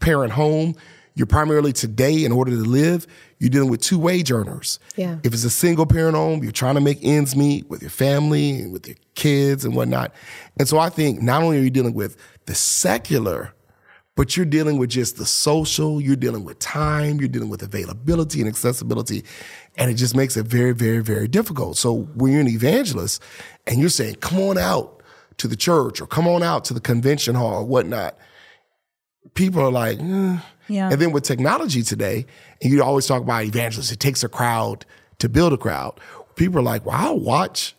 [0.00, 0.74] parent home,
[1.14, 3.06] you're primarily today, in order to live,
[3.38, 4.78] you're dealing with two wage earners.
[4.96, 5.18] Yeah.
[5.22, 8.52] If it's a single parent home, you're trying to make ends meet with your family
[8.60, 10.12] and with your kids and whatnot.
[10.58, 12.16] And so I think not only are you dealing with
[12.46, 13.52] the secular,
[14.14, 18.40] but you're dealing with just the social, you're dealing with time, you're dealing with availability
[18.40, 19.24] and accessibility.
[19.76, 21.78] And it just makes it very, very, very difficult.
[21.78, 23.22] So when you're an evangelist
[23.66, 25.02] and you're saying, come on out
[25.38, 28.18] to the church or come on out to the convention hall or whatnot,
[29.34, 30.38] people are like, eh.
[30.68, 30.90] Yeah.
[30.90, 32.26] And then with technology today,
[32.62, 34.86] and you always talk about evangelists, it takes a crowd
[35.18, 35.98] to build a crowd.
[36.36, 37.74] People are like, well, I'll watch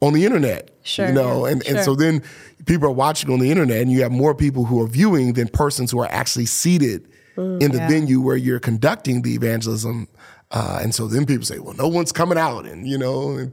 [0.00, 0.70] on the internet.
[0.84, 2.22] Sure, You know, yeah, and, and so then
[2.66, 5.48] people are watching on the internet and you have more people who are viewing than
[5.48, 7.88] persons who are actually seated in the Mm, yeah.
[7.88, 10.06] venue where you're conducting the evangelism.
[10.50, 12.66] Uh, and so then people say, well, no one's coming out.
[12.66, 13.52] And, you know, and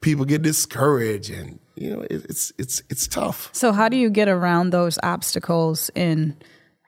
[0.00, 3.50] people get discouraged and, you know, it, it's, it's, it's tough.
[3.52, 6.36] So, how do you get around those obstacles in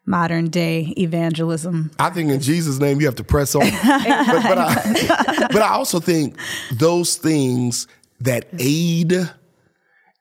[0.07, 1.91] modern day evangelism?
[1.99, 3.61] I think in Jesus' name you have to press on.
[3.71, 6.37] but, but, I, but I also think
[6.73, 7.87] those things
[8.21, 9.13] that aid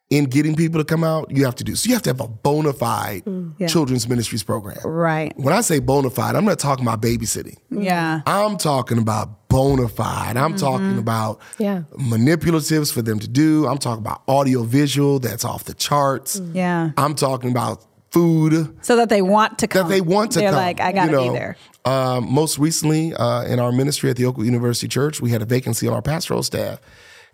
[0.09, 1.75] in getting people to come out, you have to do.
[1.75, 3.21] So you have to have a bona fide
[3.59, 3.67] Yeah.
[3.67, 4.79] children's ministries program.
[4.83, 5.33] Right.
[5.37, 7.57] When I say bona fide, I'm not talking about babysitting.
[7.69, 8.21] Yeah.
[8.25, 10.35] I'm talking about bona fide.
[10.35, 11.83] I'm talking about Yeah.
[11.95, 13.67] manipulatives for them to do.
[13.67, 16.41] I'm talking about audio visual that's off the charts.
[16.53, 16.89] Yeah.
[16.97, 19.87] I'm talking about food So that they want to come.
[19.87, 20.57] that they want to They're come.
[20.59, 21.55] like, I gotta you be there.
[21.85, 25.45] Um, most recently, uh, in our ministry at the Oakwood University Church, we had a
[25.45, 26.79] vacancy on our pastoral staff.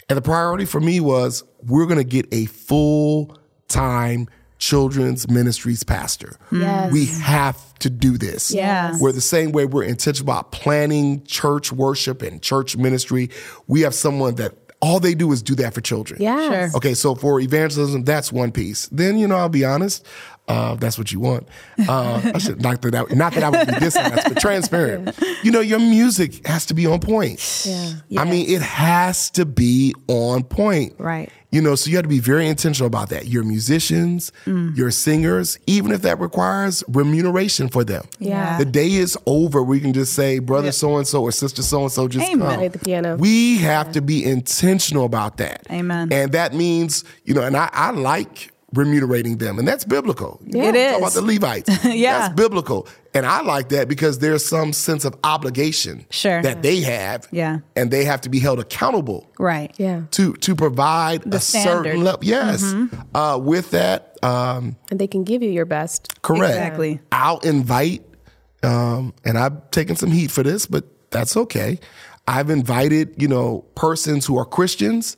[0.09, 3.37] And the priority for me was we're going to get a full
[3.67, 6.37] time children's ministries pastor.
[6.51, 6.91] Yes.
[6.91, 8.53] We have to do this.
[8.53, 8.99] Yes.
[9.01, 13.29] We're the same way we're intentional about planning church worship and church ministry.
[13.67, 16.21] We have someone that all they do is do that for children.
[16.21, 16.71] Yes.
[16.71, 16.77] Sure.
[16.77, 18.87] Okay, so for evangelism, that's one piece.
[18.87, 20.05] Then you know, I'll be honest.
[20.47, 21.47] Uh, if that's what you want.
[21.89, 25.17] Uh, I should not that I, not that I would be dishonest, but transparent.
[25.41, 27.65] You know, your music has to be on point.
[27.65, 28.21] Yeah.
[28.21, 30.93] I mean, it has to be on point.
[30.99, 31.31] Right.
[31.51, 33.27] You know, so you have to be very intentional about that.
[33.27, 34.75] Your musicians, Mm.
[34.77, 38.03] your singers, even if that requires remuneration for them.
[38.19, 38.57] Yeah.
[38.59, 41.83] The day is over We can just say, brother so and so or sister so
[41.83, 42.47] and so just Amen.
[42.47, 42.57] come.
[42.57, 43.15] Play the piano.
[43.15, 45.65] We have to be intentional about that.
[45.71, 46.11] Amen.
[46.11, 50.39] And that means, you know, and I, I like remunerating them, and that's biblical.
[50.45, 50.91] You It know, is.
[50.91, 51.85] Talk about the Levites.
[51.85, 52.19] Yeah.
[52.19, 52.87] That's biblical.
[53.13, 56.41] And I like that because there's some sense of obligation Sure.
[56.41, 57.27] that they have.
[57.31, 57.59] Yeah.
[57.75, 59.73] And they have to be held accountable Right.
[59.77, 60.01] Yeah.
[60.11, 61.85] to to provide a standard.
[61.85, 62.19] certain level.
[62.23, 62.73] Yes.
[63.13, 66.21] Uh, with that, um, And they can give you your best.
[66.21, 66.53] correct.
[66.55, 66.99] Exactly.
[67.11, 68.03] I'll invite,
[68.63, 71.79] um, and I've taken some heat for this, but that's okay.
[72.27, 75.15] I've invited, you know, persons who are Christians,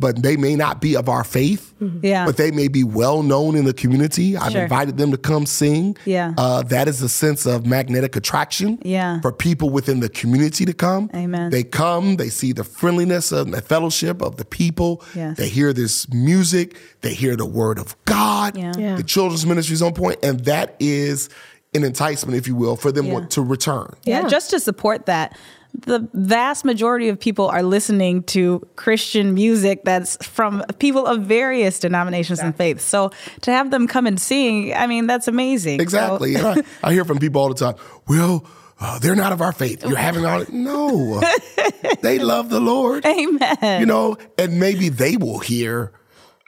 [0.00, 1.72] but they may not be of our faith.
[2.02, 2.26] Yeah.
[2.26, 4.36] But they may be well known in the community.
[4.36, 4.62] I've Sure.
[4.62, 5.96] invited them to come sing.
[6.04, 6.34] Yeah.
[6.36, 8.78] Uh, that is a sense of magnetic attraction.
[8.82, 9.20] Yeah.
[9.20, 11.08] For people within the community to come.
[11.14, 11.50] Amen.
[11.50, 15.04] They come, they see the friendliness of the fellowship of the people.
[15.14, 15.36] Yes.
[15.36, 18.56] They hear this music, they hear the word of God.
[18.56, 18.72] Yeah.
[18.76, 18.96] Yeah.
[18.96, 21.28] The children's ministry is on point, and that is
[21.74, 23.26] an enticement, if you will, for them Yeah.
[23.28, 23.92] to return.
[24.04, 24.28] Yeah, Yeah.
[24.28, 25.36] just to support that.
[25.74, 31.78] The vast majority of people are listening to Christian music that's from people of various
[31.78, 32.84] denominations and faiths.
[32.84, 33.10] So
[33.42, 35.80] to have them come and sing, I mean, that's amazing.
[35.80, 36.34] Exactly.
[36.34, 37.76] And I, I hear from people all the time,
[38.08, 38.44] well,
[38.80, 39.84] uh, they're not of our faith.
[39.84, 41.20] You're having all no.
[42.00, 43.04] they love the Lord.
[43.04, 43.80] amen.
[43.80, 45.92] You know, and maybe they will hear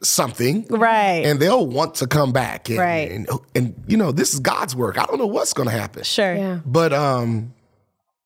[0.03, 0.67] something.
[0.71, 1.25] Right.
[1.25, 2.69] And they'll want to come back.
[2.69, 3.11] And, Right.
[3.11, 4.99] And, and, you know, this is God's work.
[4.99, 6.05] I don't know what's going to happen.
[6.05, 6.35] sure.
[6.35, 6.61] Yeah.
[6.65, 7.53] But um,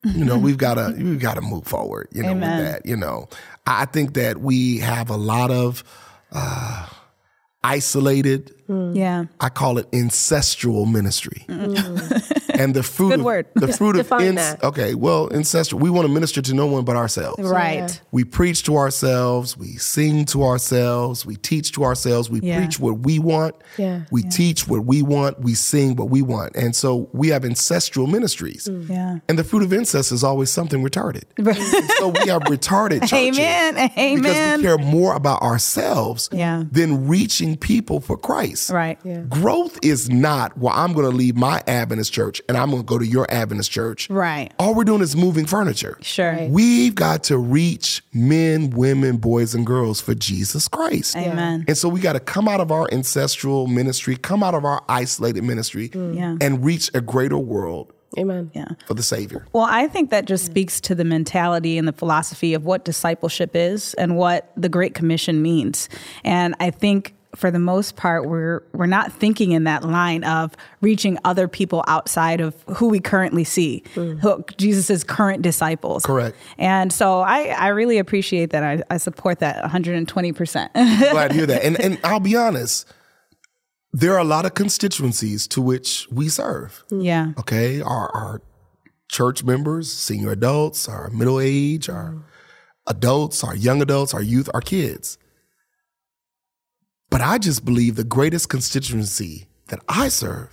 [0.05, 2.09] you know, we've got to we've got to move forward.
[2.13, 2.59] You know, Amen.
[2.59, 2.87] with that.
[2.87, 3.29] You know,
[3.67, 5.85] I think that we have a lot of
[6.33, 6.87] uh,
[7.63, 8.55] isolated.
[8.69, 9.25] Yeah.
[9.41, 11.45] I call it ancestral ministry.
[12.59, 13.47] And the fruit Good of, word.
[13.55, 14.63] the fruit of Define ins- that.
[14.65, 18.01] okay well ancestral we want to minister to no one but ourselves Right.
[18.13, 22.59] we preach to ourselves we sing to ourselves we teach to ourselves we Yeah.
[22.59, 24.03] preach what we want Yeah.
[24.11, 28.07] we teach what we want we sing what we want and so we have ancestral
[28.07, 28.89] ministries mm.
[28.89, 29.19] Yeah.
[29.29, 31.25] and the fruit of incest is always something retarded
[31.99, 33.91] so we have retarded churches Amen.
[33.99, 36.65] Amen because we care more about ourselves Yeah.
[36.71, 38.71] than reaching people for Christ.
[38.71, 38.99] Right.
[39.29, 42.87] Growth is not, well, I'm going to leave my Adventist church and I'm going to
[42.87, 44.09] go to your Adventist church.
[44.11, 44.53] Right.
[44.59, 45.99] All we're doing is moving furniture.
[46.01, 46.47] Sure.
[46.49, 51.17] We've got to reach men, women, boys, and girls for Jesus Christ.
[51.17, 51.65] Amen.
[51.67, 54.83] And so we got to come out of our ancestral ministry, come out of our
[54.89, 56.17] isolated ministry, mm.
[56.17, 56.37] Yeah.
[56.41, 58.51] and reach a greater world Amen.
[58.55, 58.69] Yeah.
[58.87, 59.47] for the Savior.
[59.53, 63.57] Well, I think that just speaks to the mentality and the philosophy of what discipleship
[63.57, 65.89] is and what the Great Commission means.
[66.25, 70.57] And I think for the most part, we're we're not thinking in that line of
[70.81, 74.19] reaching other people outside of who we currently see, mm.
[74.21, 76.05] who Jesus' current disciples.
[76.05, 76.37] Correct.
[76.59, 78.63] And so I, I really appreciate that.
[78.63, 80.73] I, I support that 120%.
[81.11, 81.65] Glad to hear that.
[81.65, 82.93] And and I'll be honest,
[83.93, 86.85] there are a lot of constituencies to which we serve.
[86.91, 87.33] yeah.
[87.39, 88.43] Okay, our our
[89.09, 92.23] church members, senior adults, our middle age, our mm.
[92.87, 95.19] adults, our young adults, our youth, our kids.
[97.11, 100.51] But I just believe the greatest constituency that I serve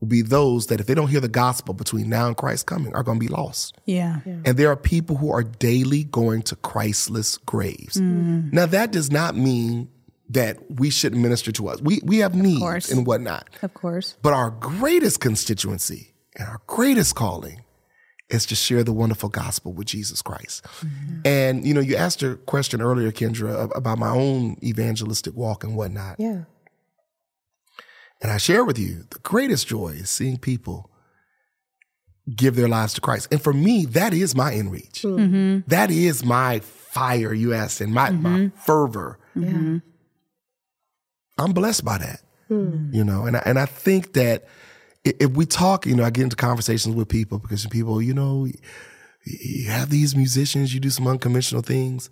[0.00, 2.94] will be those that if they don't hear the gospel between now and Christ's coming
[2.94, 3.76] are going to be lost.
[3.84, 4.20] Yeah.
[4.24, 7.96] And there are people who are daily going to Christless graves.
[7.96, 8.52] Mm.
[8.52, 9.88] Now, that does not mean
[10.30, 11.82] that we shouldn't minister to us.
[11.82, 12.90] We, we have needs course.
[12.90, 13.48] and whatnot.
[13.62, 14.16] Of course.
[14.22, 17.62] But our greatest constituency and our greatest calling
[18.30, 20.64] is to share the wonderful gospel with Jesus Christ.
[20.64, 21.20] Mm-hmm.
[21.24, 25.76] And, you know, you asked a question earlier, Kendra, about my own evangelistic walk and
[25.76, 26.16] whatnot.
[26.18, 26.44] Yeah.
[28.22, 30.90] And I share with you the greatest joy is seeing people
[32.34, 33.28] give their lives to Christ.
[33.32, 35.02] And for me, that is my in reach.
[35.02, 35.68] Mm-hmm.
[35.68, 38.58] That is my fire, you asked, and my, my mm-hmm.
[38.58, 39.18] fervor.
[39.34, 39.78] Yeah.
[41.38, 42.20] I'm blessed by that.
[42.48, 42.90] Hmm.
[42.92, 44.48] You know, and I, and I think that i-
[45.04, 48.46] if we talk, you know, I get into conversations with people because people, you know,
[49.24, 52.10] you have these musicians, you do some unconventional things.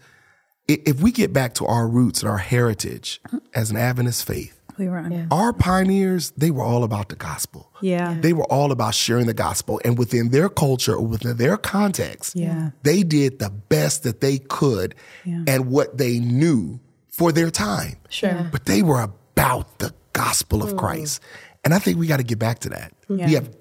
[0.67, 3.21] If we get back to our roots and our heritage
[3.55, 5.29] as an Adventist faith, We were on.
[5.31, 7.71] our pioneers, they were all about the gospel.
[7.81, 8.19] Yeah.
[8.21, 9.81] They were all about sharing the gospel.
[9.85, 12.71] And within their culture, or within their context, Yeah.
[12.83, 17.97] they did the best that they could and what they knew for their time.
[18.11, 18.49] Sure.
[18.53, 20.79] But they were about the gospel of mm-hmm.
[20.79, 21.21] Christ.
[21.65, 22.93] And I think we got to get back to that.
[23.09, 23.55] We have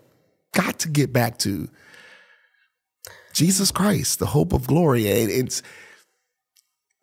[0.53, 1.67] got to get back to
[3.33, 5.09] Jesus Christ, the hope of glory.
[5.09, 5.61] And it's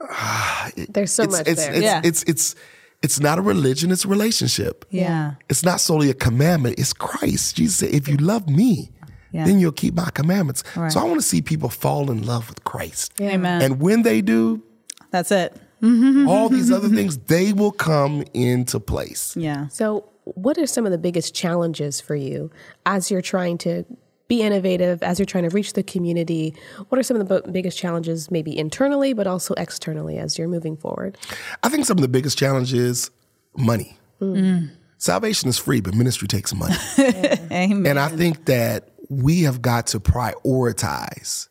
[0.00, 1.74] ah, There's so it's, much it's, there.
[1.74, 2.00] It's, Yeah.
[2.04, 2.54] it's it's
[3.02, 4.84] it's not a religion, it's a relationship.
[4.90, 5.34] Yeah.
[5.50, 7.56] It's not solely a commandment, it's Christ.
[7.56, 8.92] Jesus said, if you love me,
[9.30, 9.44] Yeah.
[9.44, 10.64] then you'll keep my commandments.
[10.74, 10.90] Right.
[10.90, 13.12] So I want to see people fall in love with Christ.
[13.20, 13.60] Amen.
[13.60, 14.62] And when they do,
[15.10, 15.54] That's it.
[15.82, 19.36] all these other things, they will come into place.
[19.36, 19.68] Yeah.
[19.68, 22.50] So, what are some of the biggest challenges for you
[22.86, 23.84] as you're trying to
[24.26, 26.54] be innovative, as you're trying to reach the community?
[26.88, 30.48] What are some of the b- biggest challenges, maybe internally, but also externally, as you're
[30.48, 31.18] moving forward?
[31.62, 33.10] I think some of the biggest challenges
[33.56, 33.98] money.
[34.20, 34.70] Mm.
[34.98, 36.76] Salvation is free, but ministry takes money.
[36.98, 37.86] Amen.
[37.86, 41.48] and I think that we have got to prioritize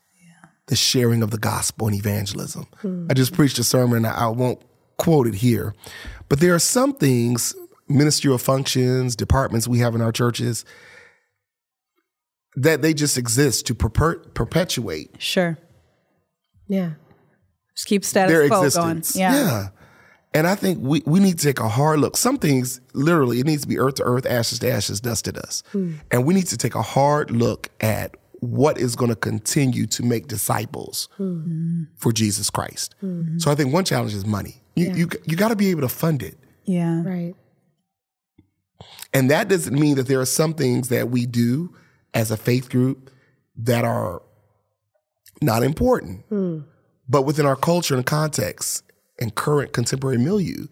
[0.68, 2.66] the sharing of the gospel and evangelism.
[2.80, 3.16] I mm.
[3.16, 4.62] just preached a sermon, and I won't
[4.98, 5.76] quote it here,
[6.30, 7.56] but there are some things,
[7.88, 10.66] ministerial functions, departments we have in our churches,
[12.56, 15.58] that they just exist to perper- perpetuate Sure.
[16.68, 16.92] Yeah.
[17.76, 19.14] Just keep status their quo existence.
[19.14, 19.34] going.
[19.34, 19.70] Yeah.
[20.36, 22.18] And I think we, we need to take a hard look.
[22.18, 25.32] Some things, literally, it needs to be earth to earth, ashes to ashes, dust to
[25.32, 25.66] dust.
[25.72, 25.96] Hmm.
[26.12, 30.04] And we need to take a hard look at what is going to continue to
[30.04, 31.84] make disciples hmm.
[31.98, 32.96] for Jesus Christ.
[33.00, 33.38] Hmm.
[33.38, 34.64] So I think one challenge is money.
[34.76, 36.38] You, you, you got to be able to fund it.
[36.66, 37.04] Yeah.
[37.04, 37.36] Right.
[39.14, 41.76] And that doesn't mean that there are some things that we do
[42.14, 43.12] as a faith group
[43.58, 44.22] that are
[45.42, 46.26] not important.
[46.30, 46.60] Hmm.
[47.08, 48.84] But within our culture and context
[49.20, 50.68] and current contemporary milieu,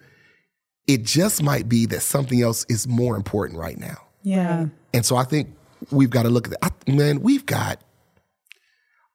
[0.87, 3.97] it just might be that something else is more important right now.
[4.23, 4.67] Yeah.
[4.93, 5.55] And so I think
[5.91, 6.73] we've got to look at that.
[6.87, 7.81] I, man, we've got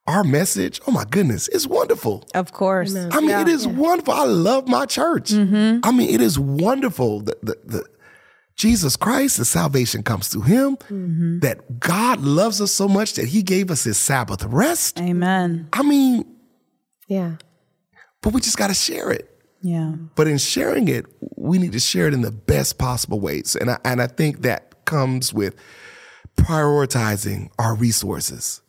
[0.06, 0.80] our message.
[0.86, 2.24] Oh my goodness, it's wonderful.
[2.34, 2.92] Of course.
[2.92, 3.16] Mm-hmm.
[3.16, 4.14] I mean, it is wonderful.
[4.14, 5.32] I love my church.
[5.32, 7.84] I mean, it is wonderful that the, the
[8.56, 10.78] Jesus Christ, the salvation comes through Him.
[11.40, 14.98] That God loves us so much that He gave us His Sabbath rest.
[15.00, 15.68] Amen.
[15.72, 16.24] I mean,
[17.06, 17.36] Yeah.
[18.22, 19.30] but we just got to share it.
[19.62, 19.92] Yeah.
[20.14, 23.56] But in sharing it, we need to share it in the best possible ways.
[23.56, 25.54] And I, and I think that comes with
[26.36, 28.60] prioritizing our resources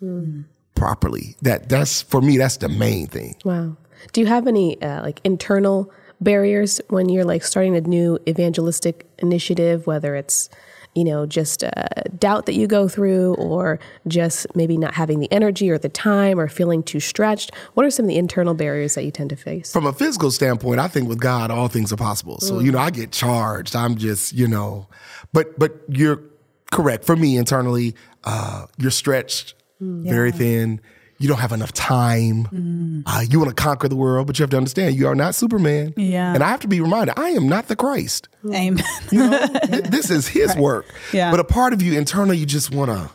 [0.76, 1.36] properly.
[1.42, 2.38] That that's for me.
[2.38, 3.36] That's the main thing.
[3.46, 3.78] Wow.
[4.14, 5.92] Do you have any uh, like internal
[6.22, 10.50] barriers when you're like starting a new evangelistic initiative, whether it's
[10.96, 11.70] you know just uh,
[12.18, 16.40] doubt that you go through, or just maybe not having the energy or the time,
[16.40, 17.54] or feeling too stretched?
[17.74, 19.72] What are some of the internal barriers that you tend to face?
[19.72, 22.40] From a physical standpoint, I think with God, all things are possible.
[22.40, 23.76] So you know, I get charged.
[23.76, 24.88] I'm just you know,
[25.34, 26.22] but but you're
[26.72, 27.06] correct.
[27.06, 30.82] For me internally, uh, you're stretched, very thin.
[31.20, 33.04] You don't have enough time.
[33.08, 35.34] Uh, you want to conquer the world, but you have to understand you are not
[35.36, 35.94] Superman.
[35.98, 36.34] Yeah.
[36.34, 38.28] And I have to be reminded, I am not the Christ.
[38.46, 38.84] Amen.
[39.12, 40.86] You know, Th- this is His work.
[41.14, 41.32] Yeah.
[41.32, 43.10] But a part of you internally, you just want to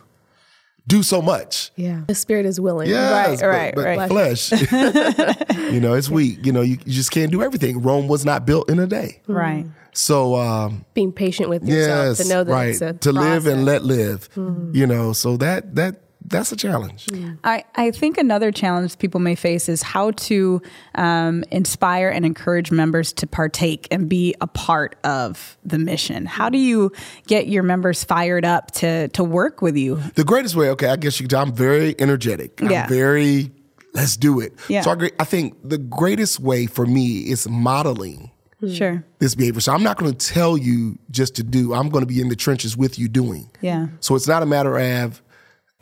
[0.85, 1.71] do so much.
[1.77, 2.89] Yeah, the spirit is willing.
[2.89, 4.09] Yes, but- right, but, right.
[4.09, 4.51] flesh,
[5.71, 6.45] you know, it's weak.
[6.45, 7.81] You know, you, you just can't do everything.
[7.81, 9.21] Rome was not built in a day.
[9.27, 9.65] right.
[9.95, 13.45] So, um, Being patient with yourself yes, to know that right, it's a to live
[13.45, 14.27] and let live.
[14.35, 17.07] You know, so that that that's a challenge.
[17.43, 20.61] I, I think another challenge people may face is how to
[20.95, 26.25] um, inspire and encourage members to partake and be a part of the mission.
[26.25, 26.91] How do you
[27.27, 30.01] get your members fired up to to work with you?
[30.15, 31.33] The greatest way, okay, I guess you could.
[31.33, 32.59] I'm very energetic.
[32.61, 32.83] Yeah.
[32.83, 33.51] I'm very.
[33.93, 34.53] Let's do it.
[34.69, 34.81] Yeah.
[34.81, 38.31] So I, I think the greatest way for me is modeling
[38.71, 39.03] Sure.
[39.19, 39.59] this behavior.
[39.59, 41.73] So I'm not going to tell you just to do.
[41.73, 43.51] I'm going to be in the trenches with you doing.
[43.61, 43.87] Yeah.
[43.99, 45.21] So it's not a matter of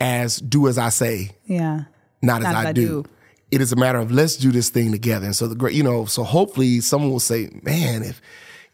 [0.02, 1.84] as do as I say, Yeah.
[2.20, 2.86] not as Not as I, I do.
[2.86, 3.04] do.
[3.52, 5.26] It is a matter of let's do this thing together.
[5.26, 8.20] And so the great, you know, so hopefully someone will say, man, if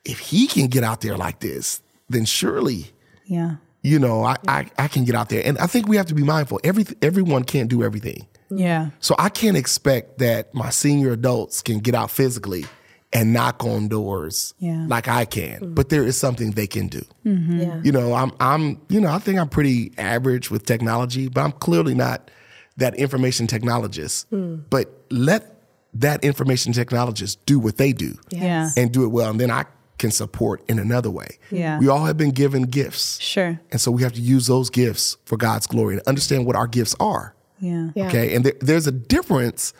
[0.05, 2.87] if he can get out there like this, then surely,
[3.27, 3.57] Yeah.
[3.83, 5.43] you know, I I, I can get out there.
[5.45, 6.61] And I think we have to be mindful.
[6.65, 8.27] Every everyone can't do everything.
[8.51, 8.91] Yeah.
[9.01, 12.65] So I can't expect that my senior adults can get out physically
[13.13, 14.85] and knock on doors Yeah.
[14.89, 15.61] like I can.
[15.61, 15.75] Mm-hmm.
[15.75, 17.03] But there is something they can do.
[17.25, 17.61] Mm-hmm.
[17.61, 17.81] Yeah.
[17.83, 21.53] You know, I'm I'm you know, I think I'm pretty average with technology, but I'm
[21.53, 22.31] clearly not
[22.77, 24.27] that information technologist.
[24.29, 24.57] Hmm.
[24.71, 25.55] But let
[25.95, 28.71] that information technologist do what they do Yeah.
[28.77, 29.65] and do it well and then I
[29.97, 31.39] can support in another way.
[31.51, 31.81] Yeah.
[31.81, 33.19] We all have been given gifts.
[33.21, 33.59] Sure.
[33.73, 36.69] And so we have to use those gifts for God's glory and understand what our
[36.69, 37.35] gifts are.
[37.59, 37.91] Yeah.
[37.97, 38.07] Yeah.
[38.09, 38.33] Okay.
[38.37, 39.73] And there, there's a difference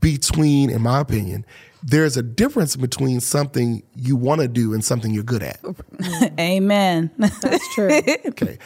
[0.00, 1.46] between, in my opinion,
[1.82, 5.60] there's a difference between something you want to do and something you're good at.
[6.40, 7.10] Amen.
[7.18, 7.88] That's true.
[8.28, 8.58] Okay.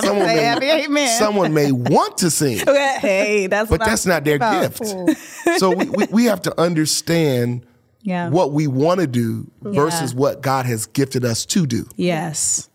[0.00, 1.18] someone, may, happy amen.
[1.18, 4.78] someone may want to sing, hey, that's but what I'm that's not their about.
[4.78, 5.58] gift.
[5.58, 7.64] so we, we, we have to understand
[8.02, 8.28] Yeah.
[8.30, 10.18] what we want to do versus Yeah.
[10.18, 11.86] what God has gifted us to do.
[11.96, 12.68] Yes.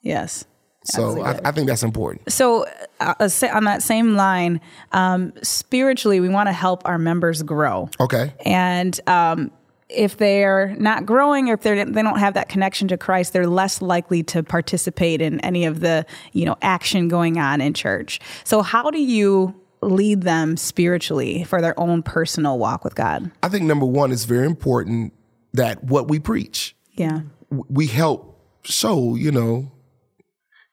[0.00, 0.44] Yes.
[0.84, 2.30] So I, I think that's important.
[2.32, 2.66] So,
[3.00, 4.60] uh, uh, on that same line,
[4.92, 7.88] um, spiritually, we want to help our members grow.
[8.00, 8.32] Okay.
[8.44, 9.50] And um,
[9.88, 13.46] if they're not growing, or if they they don't have that connection to Christ, they're
[13.46, 18.20] less likely to participate in any of the you know action going on in church.
[18.44, 23.30] So, how do you lead them spiritually for their own personal walk with God?
[23.42, 25.12] I think number one, it's very important
[25.52, 27.20] that what we preach, Yeah.
[27.50, 29.70] we help show, you know,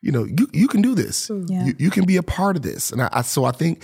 [0.01, 1.27] you know, you, you can do this.
[1.27, 1.45] Hmm.
[1.47, 1.65] Yeah.
[1.65, 2.91] You, you can be a part of this.
[2.91, 3.83] And I, I so I think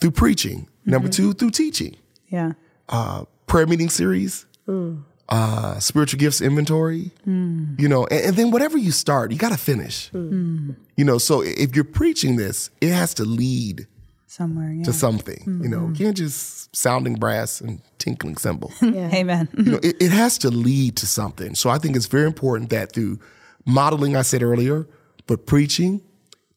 [0.00, 1.30] through preaching, number mm-hmm.
[1.30, 1.96] two, through teaching,
[2.28, 2.52] Yeah.
[2.88, 4.98] uh, prayer meeting series, hmm.
[5.28, 7.74] uh, spiritual gifts inventory, hmm.
[7.78, 10.10] you know, and, and then whatever you start, you got to finish.
[10.12, 13.86] You know, so if you're preaching this, it has to lead
[14.26, 14.70] Somewhere.
[14.70, 14.84] Yeah.
[14.84, 15.60] to something.
[15.62, 18.72] You know, you can't just sounding brass and tinkling cymbal.
[18.82, 19.48] Amen.
[19.56, 21.54] you know, it, it has to lead to something.
[21.54, 23.18] So I think it's very important that through
[23.64, 24.86] modeling, I said earlier,
[25.26, 26.02] but preaching,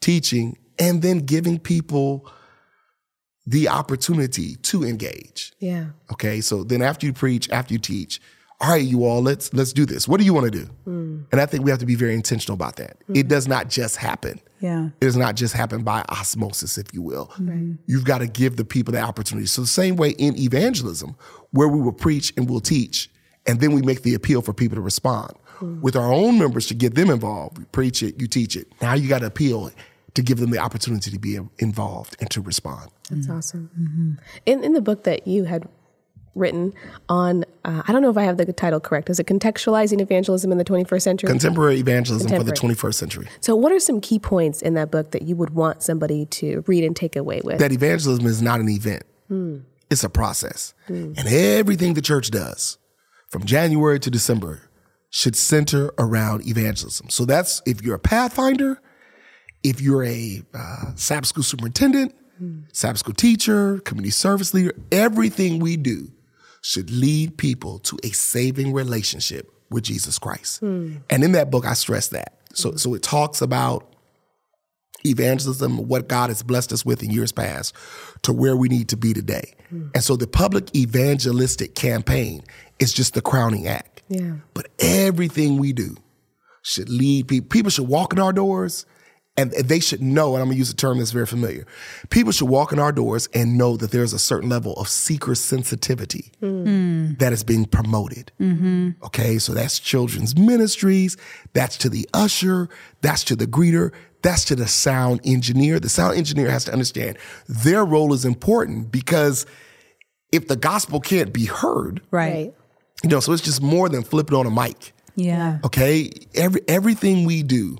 [0.01, 2.31] teaching, and then giving people
[3.45, 5.53] the opportunity to engage.
[5.59, 5.87] Yeah.
[6.11, 8.21] Okay, so then after you preach, after you teach,
[8.61, 10.07] all right, you all, let's let's do this.
[10.07, 10.69] What do you want to do?
[10.85, 11.25] Mm.
[11.31, 12.91] And I think we have to be very intentional about that.
[12.91, 13.27] It mm-hmm.
[13.29, 14.39] does not just happen.
[14.59, 14.87] Yeah.
[14.99, 17.31] It does not just happen by osmosis, if you will.
[17.39, 17.57] Right.
[17.57, 17.75] Mm-hmm.
[17.87, 19.47] You've got to give the people the opportunity.
[19.47, 21.15] So the same way in evangelism,
[21.51, 23.09] where we will preach and we'll teach,
[23.47, 25.31] and then we make the appeal for people to respond.
[25.59, 25.81] Hmm.
[25.81, 28.67] With our own members to get them involved, we preach it, you teach it.
[28.81, 29.71] Now you got to appeal
[30.13, 32.89] to give them the opportunity to be involved and to respond.
[33.09, 33.69] That's awesome.
[33.79, 34.11] Mm-hmm.
[34.45, 35.67] In in the book that you had
[36.35, 36.73] written
[37.09, 39.09] on, uh, I don't know if I have the title correct.
[39.09, 41.27] Is it contextualizing evangelism in the 21st century?
[41.27, 43.27] Contemporary evangelism for the 21st century.
[43.41, 46.63] so, what are some key points in that book that you would want somebody to
[46.67, 47.59] read and take away with?
[47.59, 49.03] that evangelism is not an event.
[49.27, 49.57] Hmm.
[49.89, 50.73] It's a process.
[50.87, 51.13] Hmm.
[51.17, 52.77] And everything the church does
[53.27, 54.68] from January to December
[55.09, 57.09] should center around evangelism.
[57.09, 58.81] So that's if you're a pathfinder,
[59.63, 62.15] if you're a uh, Sabbath school superintendent,
[62.71, 66.11] Sabbath school teacher, community service leader, everything we do
[66.61, 70.59] should lead people to a saving relationship with Jesus Christ.
[70.59, 70.97] Hmm.
[71.09, 72.39] And in that book, I stress that.
[72.53, 72.77] So, hmm.
[72.77, 73.93] so it talks about
[75.05, 77.73] evangelism, what God has blessed us with in years past,
[78.23, 79.53] to where we need to be today.
[79.69, 79.89] Hmm.
[79.93, 82.43] And so the public evangelistic campaign
[82.79, 83.98] is just the crowning act.
[84.09, 84.35] Yeah.
[84.53, 85.95] But everything we do
[86.63, 87.47] should lead people.
[87.47, 88.85] People should walk in our doors
[89.37, 91.65] and they should know, and I'm gonna use a term that's very familiar.
[92.09, 95.33] People should walk in our doors and know that there's a certain level of seeker
[95.33, 97.17] sensitivity mm.
[97.19, 98.33] that is being promoted.
[98.39, 98.89] Mm-hmm.
[99.03, 101.15] Okay, so that's children's ministries,
[101.53, 102.67] that's to the usher,
[103.01, 105.79] that's to the greeter, that's to the sound engineer.
[105.79, 109.45] The sound engineer has to understand their role is important because
[110.33, 112.53] if the gospel can't be heard, Right.
[113.03, 114.93] You know, so it's just more than flipping on a mic.
[115.15, 115.59] Yeah.
[115.65, 117.77] Okay, every everything we do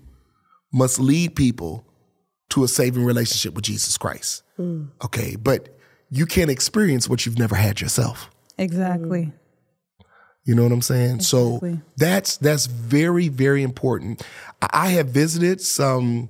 [0.74, 1.86] must lead people
[2.50, 4.44] to a saving relationship with Jesus Christ.
[4.58, 4.86] Hmm.
[5.04, 5.78] Okay, but
[6.10, 8.30] you can't experience what you've never had yourself.
[8.58, 9.26] Exactly.
[9.26, 9.30] Hmm.
[10.46, 11.18] You know what I'm saying?
[11.18, 11.74] Exactly.
[11.74, 14.24] So that's that's very very important.
[14.62, 16.30] I I have visited some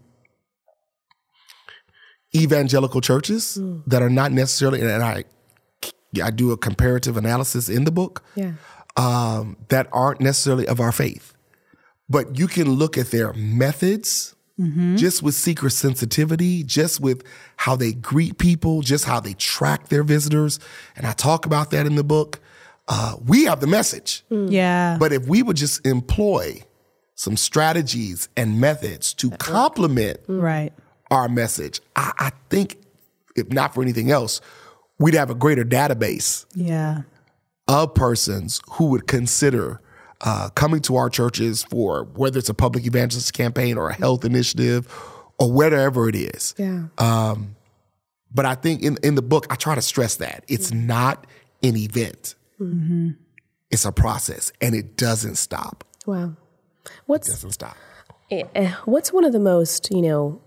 [2.36, 3.80] evangelical churches hmm.
[3.88, 5.24] that are not necessarily, and I
[6.22, 8.54] I do a comparative analysis in the book Yeah.
[9.00, 11.34] Um, that aren't necessarily of our faith.
[12.10, 14.36] But you can look at their methods,
[14.98, 17.24] just with seeker sensitivity, just with
[17.56, 20.60] how they greet people, just how they track their visitors.
[20.98, 22.42] And I talk about that in the book.
[22.90, 24.26] Uh, we have the message.
[24.30, 24.98] Yeah.
[25.00, 26.64] But if we would just employ
[27.16, 30.74] some strategies and methods to complement right.
[31.10, 32.80] our message, I, I think,
[33.38, 34.42] if not for anything else,
[34.98, 37.04] we'd have a greater database Yeah.
[37.70, 39.80] Of persons who would consider
[40.22, 44.26] uh, coming to our churches for whether it's a public evangelist campaign or a health
[44.26, 44.86] initiative
[45.38, 46.54] or whatever it is.
[46.58, 46.84] Yeah.
[48.32, 51.26] But I think in, in the book, I try to stress that it's not
[51.64, 52.36] an event,
[53.72, 55.84] it's a process and it doesn't stop.
[56.06, 56.34] wow.
[57.06, 57.78] What's doesn't stop.
[58.32, 60.42] eh, what's one of the most you know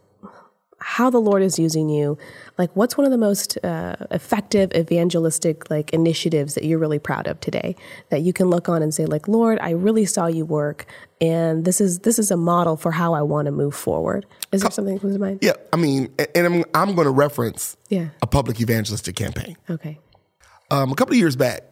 [0.83, 2.19] how the lord is using you
[2.59, 7.27] like what's one of the most uh, effective evangelistic like initiatives that you're really proud
[7.27, 7.75] of today
[8.11, 10.85] that you can look on and say like lord i really saw you work
[11.21, 14.61] and this is this is a model for how i want to move forward is
[14.63, 17.77] there something that comes to mind Yeah, I mean, and I'm, I'm going to reference
[17.89, 18.09] Yeah.
[18.21, 19.57] a public evangelistic campaign.
[19.71, 19.99] okay
[20.71, 21.63] Um, a couple of years back,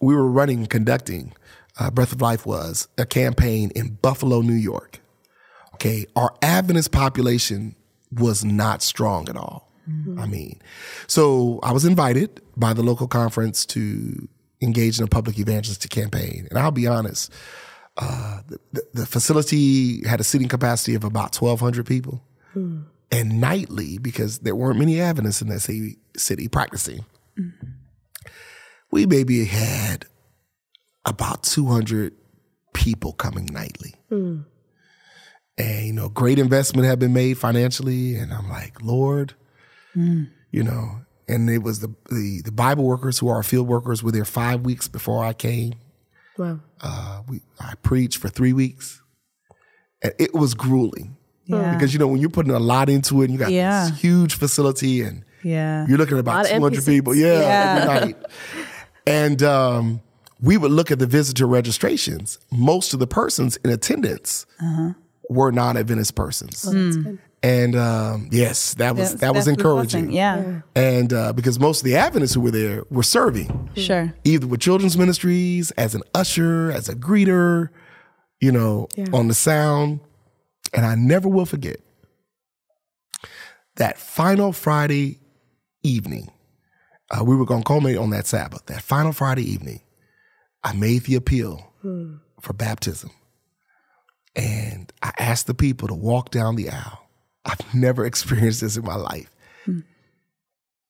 [0.00, 1.32] we were running, conducting,
[1.78, 5.00] uh, Breath of Life was a campaign in Buffalo, New York.
[5.78, 7.76] Okay, our Adventist population
[8.10, 9.70] was not strong at all.
[9.88, 10.18] Mm-hmm.
[10.18, 10.60] I mean,
[11.06, 14.28] so I was invited by the local conference to
[14.60, 16.48] engage in a public evangelistic campaign.
[16.50, 17.32] And I'll be honest,
[17.96, 18.40] uh,
[18.72, 22.24] the, the, facility had a seating capacity of about 1,200 people.
[22.54, 22.80] Hmm.
[23.12, 27.04] And nightly, because there weren't many Adventists in that city, city practicing,
[27.38, 27.68] mm-hmm.
[28.90, 30.06] we maybe had
[31.04, 32.14] about 200
[32.74, 33.94] people coming nightly.
[34.08, 34.40] Hmm.
[35.58, 38.14] And, you know, great investment had been made financially.
[38.16, 39.34] And I'm like, Lord,
[39.94, 44.12] you know, and it was the, the, the Bible workers who are field workers were
[44.12, 45.72] there five weeks before I came.
[46.38, 49.02] wow Uh, we, I preached for three weeks.
[50.02, 51.16] And it was grueling.
[51.46, 51.74] Yeah.
[51.74, 53.88] Because, you know, when you're putting a lot into it and you got Yeah.
[53.90, 55.86] this huge facility and Yeah.
[55.88, 57.14] you're looking at about 200 people.
[57.16, 57.88] Yeah, Yeah.
[57.90, 58.16] every night.
[59.06, 60.00] And um,
[60.40, 62.38] we would look at the visitor registrations.
[62.52, 64.92] Most of the persons in attendance Uh-huh.
[65.28, 66.62] Were non-Adventist persons.
[66.62, 67.16] Hmm.
[67.42, 70.06] And um, yes, that was That's- that was that's the encouraging.
[70.06, 70.16] blessing.
[70.16, 70.60] Yeah.
[70.74, 74.12] And uh, because most of the Adventists who were there were serving, Sure.
[74.24, 77.68] either with children's ministries, as an usher, as a greeter,
[78.40, 80.00] you know, on the sound.
[80.74, 81.76] And I never will forget
[83.76, 85.20] that final Friday
[85.82, 86.30] evening.
[87.10, 88.66] Uh, we were going to culminate on that Sabbath.
[88.66, 89.80] That final Friday evening,
[90.64, 91.72] I made the appeal
[92.40, 93.10] for baptism.
[94.38, 97.06] And I asked the people to walk down the aisle.
[97.44, 99.28] I've never experienced this in my life.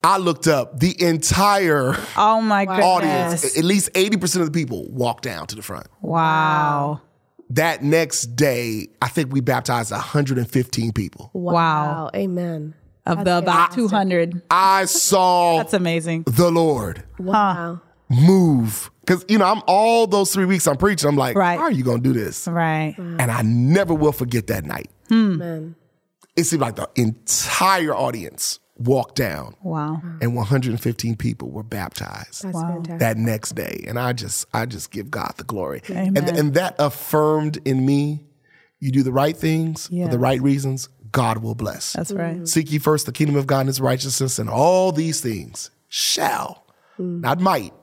[0.01, 2.85] I looked up the entire Oh my goodness.
[2.85, 5.87] audience, at least 80% of the people walked down to the front.
[6.01, 7.01] Wow.
[7.49, 11.31] That next day, I think we baptized 115 people.
[11.33, 12.11] Wow.
[12.15, 12.75] amen
[13.05, 14.41] Of the about 200.
[14.49, 16.23] I saw That's amazing.
[16.27, 18.91] the Lord wow move.
[19.09, 21.57] Because, you know, I'm all those three weeks I'm preaching, I'm like, Right.
[21.57, 22.47] how are you going to do this?
[22.47, 22.93] Right.
[22.95, 24.91] And I never will forget that night.
[25.11, 25.75] amen
[26.35, 29.99] It seemed like the entire audience walked down Wow.
[30.21, 32.43] and 115 people were baptized.
[32.43, 36.15] that's fantastic that next day and i just i just give god the glory Amen.
[36.15, 38.23] and, and that affirmed in me
[38.79, 42.35] you do the right things for the right reasons god will bless That's right.
[42.35, 42.45] Mm-hmm.
[42.45, 46.63] seek ye first the kingdom of god and his righteousness and all these things shall
[46.97, 47.19] mm.
[47.19, 47.73] not might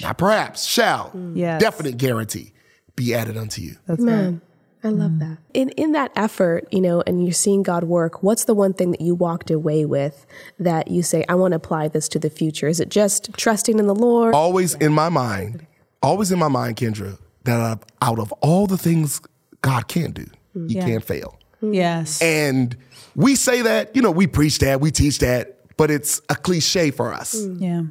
[0.00, 1.36] not perhaps shall mm.
[1.36, 1.60] Yes.
[1.60, 2.52] definite guarantee
[2.96, 4.40] be added unto you That's right.
[4.84, 5.18] I love mm-hmm.
[5.20, 5.38] that.
[5.54, 8.90] In in that effort, you know, and you're seeing God work, what's the one thing
[8.90, 10.26] that you walked away with
[10.58, 12.66] that you say, I want to apply this to the future?
[12.66, 14.34] Is it just trusting in the Lord?
[14.34, 15.64] Always in my mind,
[16.02, 19.20] always in my mind, Kendra, that out of- out of all the things
[19.60, 20.26] God can do,
[20.56, 20.68] mm.
[20.68, 20.86] He Yeah.
[20.86, 21.38] can't fail.
[21.62, 21.74] Mm.
[21.76, 22.20] Yes.
[22.20, 22.76] And
[23.14, 26.90] we say that, you know, we preach that, we teach that, but it's a cliche
[26.90, 27.36] for us.
[27.58, 27.82] yeah.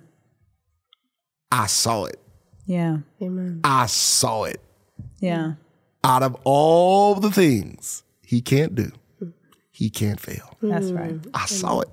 [1.52, 2.20] I saw it.
[2.66, 3.00] Yeah.
[3.22, 3.62] Amen.
[3.64, 4.62] I saw it.
[5.20, 5.54] Yeah.
[6.04, 8.92] Out of all the things He can't do,
[9.72, 10.58] He can't fail.
[10.62, 11.22] That's right.
[11.22, 11.30] Mm.
[11.34, 11.90] I saw it.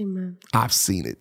[0.00, 0.38] Amen.
[0.52, 1.18] I've seen it.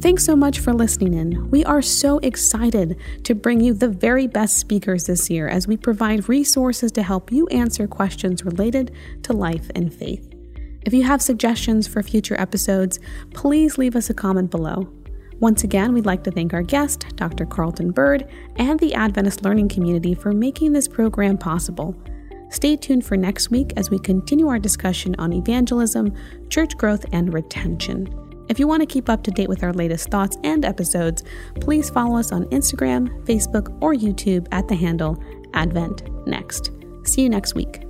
[0.00, 1.50] Thanks so much for listening in.
[1.50, 5.76] We are so excited to bring you the very best speakers this year as we
[5.76, 8.94] provide resources to help you answer questions related
[9.24, 10.32] to life and faith.
[10.82, 13.00] If you have suggestions for future episodes,
[13.34, 14.88] please leave us a comment below.
[15.40, 17.46] Once again, we'd like to thank our guest, Dr.
[17.46, 21.94] Carlton Byrd, and the Adventist Learning Community for making this program possible.
[22.50, 26.12] Stay tuned for next week as we continue our discussion on evangelism,
[26.48, 28.08] church growth, and retention.
[28.48, 31.22] If you want to keep up to date with our latest thoughts and episodes,
[31.60, 35.22] please follow us on Instagram, Facebook, or YouTube at the handle
[35.54, 36.72] Advent Next.
[37.04, 37.87] See you next week.